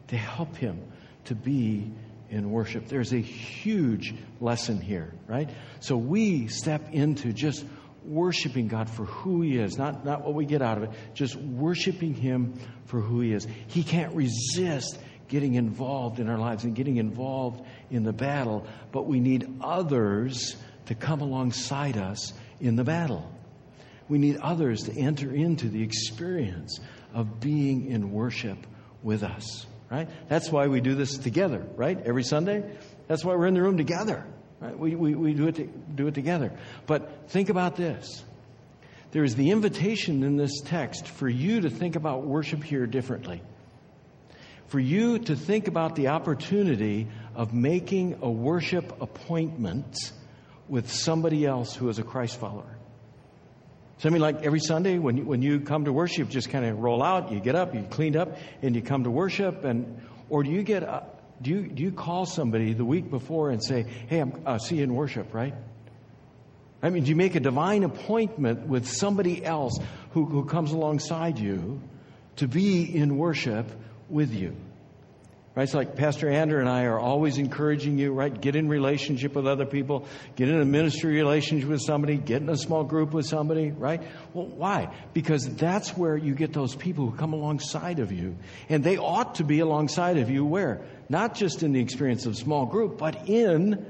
to 0.07 0.17
help 0.17 0.55
him 0.55 0.81
to 1.25 1.35
be 1.35 1.91
in 2.29 2.51
worship. 2.51 2.87
There's 2.87 3.13
a 3.13 3.21
huge 3.21 4.13
lesson 4.39 4.79
here, 4.81 5.13
right? 5.27 5.49
So 5.79 5.97
we 5.97 6.47
step 6.47 6.91
into 6.91 7.33
just 7.33 7.65
worshiping 8.05 8.67
God 8.67 8.89
for 8.89 9.05
who 9.05 9.41
He 9.41 9.57
is, 9.57 9.77
not, 9.77 10.05
not 10.05 10.23
what 10.23 10.33
we 10.33 10.45
get 10.45 10.61
out 10.61 10.77
of 10.77 10.83
it, 10.83 10.91
just 11.13 11.35
worshiping 11.35 12.13
Him 12.13 12.53
for 12.85 12.99
who 12.99 13.21
He 13.21 13.33
is. 13.33 13.47
He 13.67 13.83
can't 13.83 14.15
resist 14.15 14.99
getting 15.29 15.55
involved 15.55 16.19
in 16.19 16.27
our 16.27 16.37
lives 16.37 16.65
and 16.65 16.75
getting 16.75 16.97
involved 16.97 17.63
in 17.89 18.03
the 18.03 18.11
battle, 18.11 18.65
but 18.91 19.05
we 19.05 19.19
need 19.19 19.47
others 19.61 20.57
to 20.87 20.95
come 20.95 21.21
alongside 21.21 21.97
us 21.97 22.33
in 22.59 22.75
the 22.75 22.83
battle. 22.83 23.31
We 24.09 24.17
need 24.17 24.37
others 24.37 24.83
to 24.83 24.99
enter 24.99 25.33
into 25.33 25.69
the 25.69 25.83
experience 25.83 26.79
of 27.13 27.39
being 27.39 27.85
in 27.85 28.11
worship 28.11 28.57
with 29.03 29.23
us, 29.23 29.65
right? 29.89 30.09
That's 30.27 30.51
why 30.51 30.67
we 30.67 30.81
do 30.81 30.95
this 30.95 31.17
together, 31.17 31.65
right? 31.75 31.97
Every 32.03 32.23
Sunday. 32.23 32.63
That's 33.07 33.23
why 33.23 33.35
we're 33.35 33.47
in 33.47 33.53
the 33.53 33.61
room 33.61 33.77
together. 33.77 34.25
Right? 34.59 34.77
We, 34.77 34.95
we, 34.95 35.15
we 35.15 35.33
do, 35.33 35.47
it 35.47 35.55
to, 35.55 35.67
do 35.95 36.07
it 36.07 36.15
together. 36.15 36.51
But 36.85 37.29
think 37.29 37.49
about 37.49 37.75
this. 37.77 38.23
There 39.11 39.23
is 39.23 39.35
the 39.35 39.51
invitation 39.51 40.23
in 40.23 40.35
this 40.35 40.61
text 40.61 41.07
for 41.07 41.29
you 41.29 41.61
to 41.61 41.69
think 41.69 41.95
about 41.95 42.23
worship 42.23 42.63
here 42.63 42.85
differently 42.85 43.41
for 44.69 44.79
you 44.79 45.19
to 45.19 45.35
think 45.35 45.67
about 45.67 45.95
the 45.95 46.09
opportunity 46.09 47.07
of 47.35 47.53
making 47.53 48.19
a 48.21 48.29
worship 48.29 49.01
appointment 49.01 49.97
with 50.67 50.91
somebody 50.91 51.45
else 51.45 51.75
who 51.75 51.89
is 51.89 51.97
a 51.99 52.03
Christ 52.03 52.39
follower. 52.39 52.77
So, 53.97 54.07
I 54.07 54.11
mean, 54.11 54.21
like 54.21 54.43
every 54.43 54.59
Sunday 54.59 54.97
when 54.97 55.17
you, 55.17 55.25
when 55.25 55.41
you 55.41 55.59
come 55.59 55.85
to 55.85 55.91
worship, 55.91 56.29
just 56.29 56.49
kind 56.49 56.65
of 56.65 56.79
roll 56.79 57.03
out, 57.03 57.31
you 57.31 57.39
get 57.39 57.55
up, 57.55 57.73
you 57.75 57.83
clean 57.89 58.15
up, 58.15 58.37
and 58.61 58.75
you 58.75 58.81
come 58.81 59.03
to 59.03 59.11
worship, 59.11 59.65
and 59.65 60.01
or 60.29 60.43
do 60.43 60.51
you 60.51 60.63
get 60.63 60.83
up, 60.83 61.21
do 61.41 61.49
you 61.49 61.67
do 61.67 61.83
you 61.83 61.91
call 61.91 62.25
somebody 62.25 62.73
the 62.73 62.85
week 62.85 63.09
before 63.09 63.49
and 63.49 63.61
say, 63.61 63.85
"Hey, 64.07 64.19
I'm 64.19 64.41
uh, 64.45 64.57
see 64.57 64.77
you 64.77 64.83
in 64.83 64.93
worship," 64.93 65.33
right? 65.33 65.53
I 66.81 66.91
mean, 66.91 67.03
do 67.03 67.09
you 67.09 67.15
make 67.15 67.35
a 67.35 67.41
divine 67.41 67.83
appointment 67.83 68.67
with 68.67 68.87
somebody 68.87 69.43
else 69.43 69.77
who, 70.11 70.25
who 70.25 70.45
comes 70.45 70.71
alongside 70.71 71.37
you 71.37 71.81
to 72.37 72.47
be 72.47 72.83
in 72.83 73.17
worship 73.17 73.69
with 74.09 74.33
you. 74.33 74.55
Right? 75.55 75.63
It's 75.63 75.73
like 75.73 75.95
Pastor 75.95 76.29
Andrew 76.29 76.59
and 76.59 76.69
I 76.69 76.83
are 76.85 76.99
always 76.99 77.37
encouraging 77.37 77.97
you, 77.97 78.13
right? 78.13 78.39
Get 78.39 78.55
in 78.55 78.69
relationship 78.69 79.35
with 79.35 79.45
other 79.45 79.65
people, 79.65 80.07
get 80.35 80.47
in 80.47 80.61
a 80.61 80.65
ministry 80.65 81.15
relationship 81.15 81.67
with 81.67 81.81
somebody, 81.81 82.17
get 82.17 82.41
in 82.41 82.49
a 82.49 82.55
small 82.55 82.83
group 82.83 83.13
with 83.13 83.25
somebody, 83.25 83.71
right? 83.71 84.01
Well, 84.33 84.45
why? 84.45 84.95
Because 85.13 85.53
that's 85.55 85.97
where 85.97 86.15
you 86.15 86.33
get 86.33 86.53
those 86.53 86.75
people 86.75 87.09
who 87.09 87.17
come 87.17 87.33
alongside 87.33 87.99
of 87.99 88.11
you. 88.11 88.37
And 88.69 88.83
they 88.83 88.97
ought 88.97 89.35
to 89.35 89.43
be 89.43 89.59
alongside 89.59 90.17
of 90.17 90.29
you 90.29 90.45
where? 90.45 90.81
Not 91.09 91.35
just 91.35 91.61
in 91.61 91.73
the 91.73 91.81
experience 91.81 92.25
of 92.25 92.37
small 92.37 92.65
group, 92.65 92.97
but 92.97 93.27
in 93.27 93.85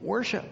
worship. 0.00 0.48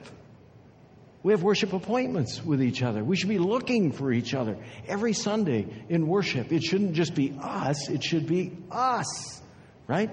We 1.24 1.32
have 1.32 1.42
worship 1.42 1.72
appointments 1.72 2.44
with 2.44 2.62
each 2.62 2.82
other. 2.82 3.02
We 3.02 3.16
should 3.16 3.30
be 3.30 3.38
looking 3.38 3.92
for 3.92 4.12
each 4.12 4.34
other 4.34 4.58
every 4.86 5.14
Sunday 5.14 5.66
in 5.88 6.06
worship. 6.06 6.52
It 6.52 6.62
shouldn't 6.62 6.92
just 6.92 7.14
be 7.14 7.34
us, 7.40 7.88
it 7.88 8.04
should 8.04 8.26
be 8.26 8.52
us, 8.70 9.40
right? 9.88 10.10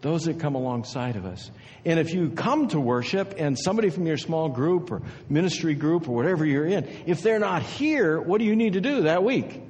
Those 0.00 0.24
that 0.24 0.40
come 0.40 0.56
alongside 0.56 1.14
of 1.14 1.24
us. 1.26 1.48
And 1.84 2.00
if 2.00 2.12
you 2.12 2.30
come 2.30 2.66
to 2.68 2.80
worship 2.80 3.36
and 3.38 3.56
somebody 3.56 3.88
from 3.88 4.04
your 4.04 4.16
small 4.16 4.48
group 4.48 4.90
or 4.90 5.02
ministry 5.28 5.74
group 5.74 6.08
or 6.08 6.16
whatever 6.16 6.44
you're 6.44 6.66
in, 6.66 6.88
if 7.06 7.22
they're 7.22 7.38
not 7.38 7.62
here, 7.62 8.20
what 8.20 8.38
do 8.38 8.46
you 8.46 8.56
need 8.56 8.72
to 8.72 8.80
do 8.80 9.02
that 9.02 9.22
week? 9.22 9.62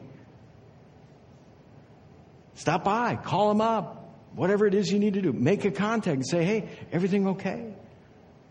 Stop 2.55 2.83
by, 2.83 3.17
call 3.17 3.49
them 3.51 3.61
up, 3.61 4.17
whatever 4.35 4.67
it 4.67 4.75
is 4.75 4.91
you 4.91 4.99
need 4.99 5.15
to 5.15 5.21
do. 5.21 5.35
Make 5.35 5.67
a 5.67 5.71
contact 5.71 6.17
and 6.17 6.27
say, 6.27 6.45
hey, 6.45 6.71
everything 6.93 7.29
okay? 7.29 7.75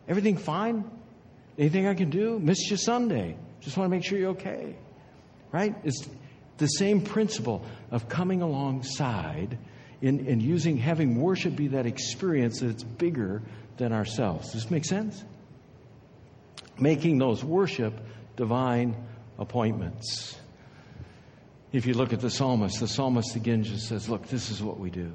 Everything 0.07 0.37
fine? 0.37 0.85
Anything 1.57 1.87
I 1.87 1.93
can 1.93 2.09
do? 2.09 2.39
Missed 2.39 2.69
you 2.69 2.77
Sunday. 2.77 3.37
Just 3.61 3.77
want 3.77 3.89
to 3.89 3.95
make 3.95 4.03
sure 4.03 4.17
you're 4.17 4.31
okay. 4.31 4.75
Right? 5.51 5.75
It's 5.83 6.07
the 6.57 6.67
same 6.67 7.01
principle 7.01 7.65
of 7.91 8.09
coming 8.09 8.41
alongside 8.41 9.57
and, 10.01 10.41
using 10.41 10.77
having 10.77 11.19
worship 11.19 11.55
be 11.55 11.69
that 11.69 11.85
experience 11.85 12.59
that's 12.59 12.83
bigger 12.83 13.41
than 13.77 13.91
ourselves. 13.91 14.51
Does 14.51 14.63
this 14.63 14.71
make 14.71 14.85
sense? 14.85 15.23
Making 16.77 17.17
those 17.17 17.43
worship 17.43 17.93
divine 18.35 18.95
appointments. 19.39 20.35
If 21.71 21.85
you 21.85 21.93
look 21.93 22.13
at 22.13 22.21
the 22.21 22.29
psalmist, 22.29 22.79
the 22.79 22.87
psalmist 22.87 23.35
again 23.35 23.63
just 23.63 23.87
says, 23.87 24.07
Look, 24.07 24.27
this 24.27 24.49
is 24.49 24.61
what 24.61 24.79
we 24.79 24.89
do. 24.89 25.11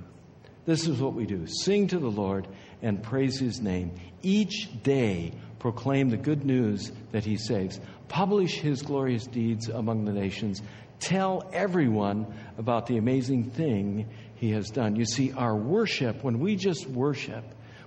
This 0.67 0.87
is 0.87 1.01
what 1.01 1.15
we 1.15 1.25
do. 1.25 1.47
Sing 1.47 1.89
to 1.89 1.99
the 1.99 2.11
Lord 2.11 2.47
and 2.83 3.03
praise 3.03 3.39
his 3.39 3.61
name. 3.61 3.93
Each 4.23 4.69
day 4.83 5.33
proclaim 5.61 6.09
the 6.09 6.17
good 6.17 6.45
news 6.45 6.91
that 7.13 7.25
he 7.25 7.37
saves, 7.37 7.79
publish 8.09 8.57
his 8.57 8.83
glorious 8.83 9.27
deeds 9.27 9.69
among 9.69 10.05
the 10.05 10.13
nations, 10.13 10.61
tell 10.99 11.49
everyone 11.53 12.27
about 12.59 12.87
the 12.87 12.97
amazing 12.97 13.51
thing 13.51 14.09
he 14.35 14.51
has 14.51 14.69
done. 14.71 14.97
You 14.97 15.05
see, 15.05 15.33
our 15.33 15.55
worship, 15.55 16.25
when 16.25 16.41
we 16.41 16.57
just 16.57 16.89
worship, 16.89 17.45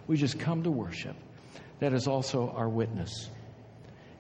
we 0.08 0.16
just 0.16 0.40
come 0.40 0.64
to 0.64 0.72
worship, 0.72 1.16
that 1.80 1.94
is 1.94 2.08
also 2.08 2.50
our 2.52 2.70
witness. 2.70 3.30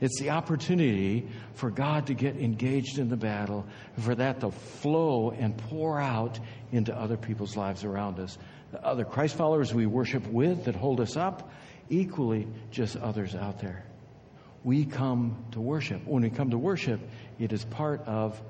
It's 0.01 0.19
the 0.19 0.31
opportunity 0.31 1.29
for 1.53 1.69
God 1.69 2.07
to 2.07 2.13
get 2.13 2.35
engaged 2.35 2.99
in 2.99 3.07
the 3.07 3.15
battle, 3.15 3.65
and 3.95 4.03
for 4.03 4.15
that 4.15 4.41
to 4.41 4.51
flow 4.51 5.31
and 5.31 5.55
pour 5.55 6.01
out 6.01 6.39
into 6.71 6.93
other 6.93 7.15
people's 7.15 7.55
lives 7.55 7.83
around 7.85 8.19
us. 8.19 8.37
The 8.71 8.83
other 8.83 9.05
Christ 9.05 9.35
followers 9.35 9.73
we 9.73 9.85
worship 9.85 10.25
with 10.27 10.65
that 10.65 10.75
hold 10.75 10.99
us 10.99 11.15
up, 11.15 11.51
equally 11.99 12.47
just 12.71 12.95
others 12.97 13.35
out 13.35 13.59
there. 13.59 13.85
We 14.63 14.85
come 14.85 15.45
to 15.51 15.61
worship. 15.61 16.05
When 16.05 16.23
we 16.23 16.29
come 16.29 16.51
to 16.51 16.57
worship, 16.57 16.99
it 17.39 17.51
is 17.51 17.63
part 17.65 18.01
of 18.07 18.41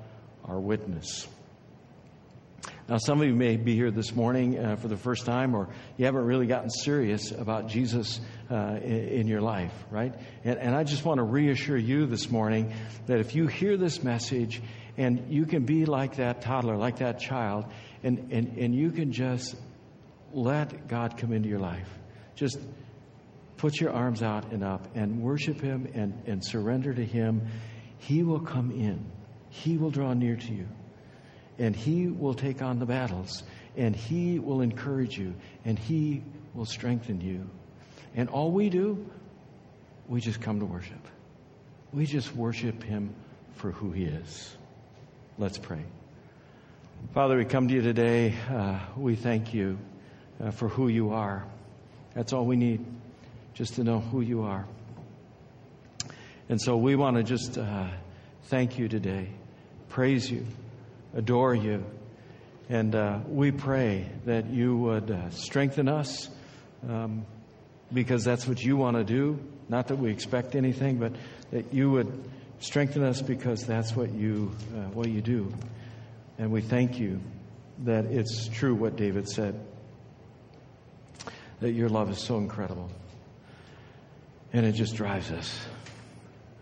our 0.44 0.58
witness. 0.58 1.26
Now, 2.88 2.98
some 2.98 3.20
of 3.20 3.26
you 3.26 3.34
may 3.34 3.56
be 3.56 3.74
here 3.74 3.90
this 3.90 4.14
morning 4.14 4.58
uh, 4.58 4.76
for 4.76 4.88
the 4.88 4.96
first 4.96 5.24
time, 5.24 5.54
or 5.54 5.68
you 5.96 6.04
haven't 6.04 6.24
really 6.24 6.46
gotten 6.46 6.70
serious 6.70 7.30
about 7.30 7.68
Jesus 7.68 8.20
uh, 8.50 8.78
in, 8.82 9.08
in, 9.08 9.26
your 9.26 9.40
life, 9.40 9.72
right? 9.90 10.14
And, 10.44 10.58
and 10.58 10.74
I 10.74 10.84
just 10.84 11.04
want 11.04 11.18
to 11.18 11.24
reassure 11.24 11.78
you 11.78 12.06
this 12.06 12.30
morning 12.30 12.74
that 13.06 13.20
if 13.20 13.34
you 13.34 13.46
hear 13.46 13.76
this 13.78 14.02
message 14.02 14.62
and 14.98 15.32
you 15.32 15.46
can 15.46 15.64
be 15.64 15.86
like 15.86 16.16
that 16.16 16.42
toddler, 16.42 16.76
like 16.76 16.98
that 16.98 17.20
child, 17.20 17.64
and, 18.02 18.30
and, 18.30 18.58
and 18.58 18.74
you 18.74 18.90
can 18.90 19.12
just 19.12 19.56
let 20.32 20.86
God 20.86 21.16
come 21.16 21.32
into 21.32 21.48
your 21.48 21.60
life. 21.60 21.88
Just 22.34 22.58
put 23.64 23.80
your 23.80 23.94
arms 23.94 24.22
out 24.22 24.52
and 24.52 24.62
up 24.62 24.86
and 24.94 25.22
worship 25.22 25.58
Him 25.58 25.88
and, 25.94 26.12
and 26.26 26.44
surrender 26.44 26.92
to 26.92 27.02
Him, 27.02 27.46
He 27.96 28.22
will 28.22 28.40
come 28.40 28.70
in. 28.70 29.02
He 29.48 29.78
will 29.78 29.90
draw 29.90 30.12
near 30.12 30.36
to 30.36 30.52
you. 30.52 30.68
And 31.58 31.74
He 31.74 32.08
will 32.08 32.34
take 32.34 32.60
on 32.60 32.78
the 32.78 32.84
battles. 32.84 33.42
And 33.74 33.96
He 33.96 34.38
will 34.38 34.60
encourage 34.60 35.16
you. 35.16 35.32
And 35.64 35.78
He 35.78 36.22
will 36.52 36.66
strengthen 36.66 37.22
you. 37.22 37.48
And 38.14 38.28
all 38.28 38.50
we 38.50 38.68
do, 38.68 39.10
we 40.08 40.20
just 40.20 40.42
come 40.42 40.60
to 40.60 40.66
worship. 40.66 41.00
we 41.90 42.04
just 42.04 42.36
worship 42.36 42.82
him 42.82 43.14
for 43.54 43.70
who 43.70 43.92
he 43.92 44.04
is. 44.04 44.56
Let's 45.38 45.56
pray. 45.56 45.82
Father, 47.14 47.38
we 47.38 47.46
come 47.46 47.68
to 47.68 47.74
you 47.74 47.80
today. 47.80 48.34
Uh, 48.50 48.78
we 48.94 49.14
thank 49.14 49.54
you 49.54 49.78
uh, 50.38 50.50
for 50.50 50.68
who 50.68 50.88
you 50.88 51.12
are. 51.12 51.46
That's 52.14 52.34
all 52.34 52.44
we 52.44 52.56
need, 52.56 52.84
just 53.54 53.74
to 53.74 53.84
know 53.84 54.00
who 54.00 54.20
you 54.20 54.42
are. 54.42 54.66
And 56.48 56.60
so 56.60 56.76
we 56.76 56.96
want 56.96 57.16
to 57.16 57.22
just 57.22 57.56
uh, 57.56 57.88
thank 58.44 58.78
you 58.78 58.88
today, 58.88 59.28
praise 59.88 60.30
you, 60.30 60.44
adore 61.14 61.54
you. 61.54 61.84
And 62.68 62.94
uh, 62.94 63.20
we 63.28 63.50
pray 63.50 64.06
that 64.26 64.50
you 64.50 64.76
would 64.76 65.10
uh, 65.10 65.30
strengthen 65.30 65.88
us 65.88 66.28
um, 66.88 67.24
because 67.92 68.24
that's 68.24 68.46
what 68.46 68.62
you 68.62 68.76
want 68.76 68.96
to 68.96 69.04
do. 69.04 69.38
Not 69.68 69.88
that 69.88 69.96
we 69.96 70.10
expect 70.10 70.54
anything, 70.54 70.98
but 70.98 71.12
that 71.50 71.72
you 71.72 71.90
would 71.90 72.24
strengthen 72.58 73.02
us 73.02 73.22
because 73.22 73.64
that's 73.66 73.94
what 73.94 74.12
you, 74.12 74.54
uh, 74.74 74.88
what 74.90 75.08
you 75.08 75.20
do. 75.20 75.52
And 76.38 76.50
we 76.50 76.60
thank 76.60 76.98
you 76.98 77.20
that 77.84 78.06
it's 78.06 78.48
true 78.48 78.74
what 78.74 78.96
David 78.96 79.28
said 79.28 79.58
that 81.60 81.72
your 81.72 81.88
love 81.88 82.10
is 82.10 82.18
so 82.18 82.36
incredible. 82.36 82.90
And 84.54 84.64
it 84.64 84.72
just 84.72 84.94
drives 84.94 85.32
us 85.32 85.66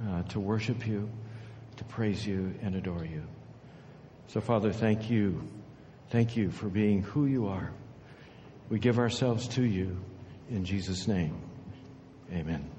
uh, 0.09 0.22
to 0.31 0.40
worship 0.40 0.87
you, 0.87 1.11
to 1.76 1.85
praise 1.85 2.26
you, 2.26 2.55
and 2.62 2.74
adore 2.74 3.05
you. 3.05 3.22
So, 4.28 4.40
Father, 4.40 4.72
thank 4.72 5.11
you. 5.11 5.46
Thank 6.09 6.35
you 6.35 6.50
for 6.50 6.68
being 6.68 7.02
who 7.02 7.26
you 7.26 7.48
are. 7.48 7.70
We 8.70 8.78
give 8.78 8.98
ourselves 8.98 9.46
to 9.48 9.62
you 9.62 9.98
in 10.48 10.64
Jesus' 10.64 11.07
name. 11.07 11.38
Amen. 12.33 12.71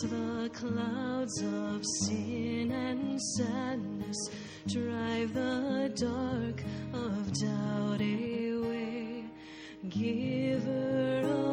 the 0.00 0.50
clouds 0.54 1.42
of 1.42 1.84
sin 2.06 2.70
and 2.72 3.20
sadness, 3.36 4.30
drive 4.66 5.34
the 5.34 5.92
dark 5.94 6.62
of 6.94 7.32
doubt 7.40 8.00
away. 8.00 9.24
Giver 9.88 11.22
of 11.24 11.51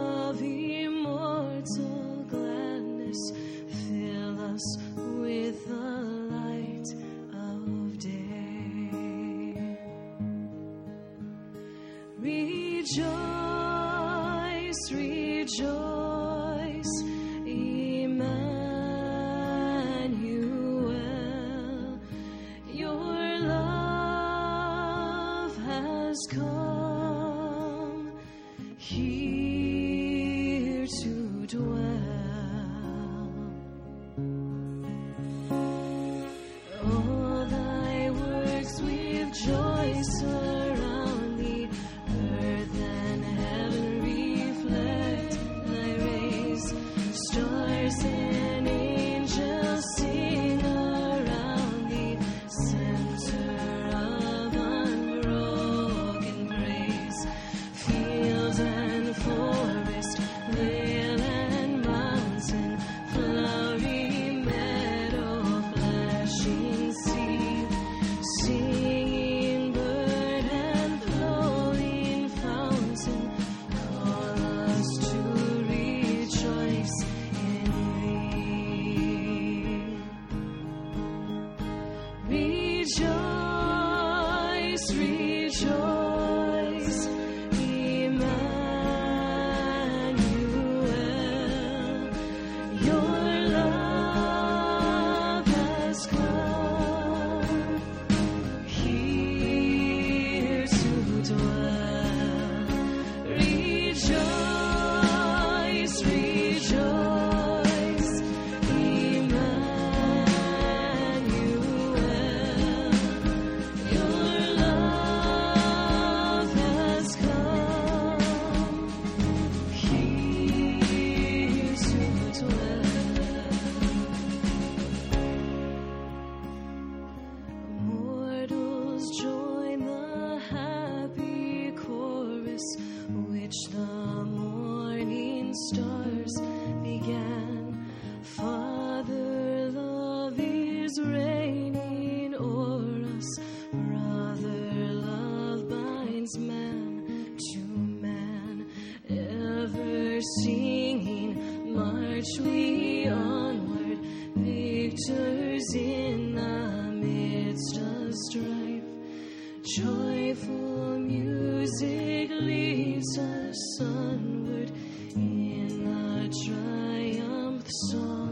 leads 162.31 163.17
us 163.19 163.81
onward 163.81 164.71
in 165.15 165.87
a 165.87 166.29
triumph 166.45 167.67
song. 167.91 168.28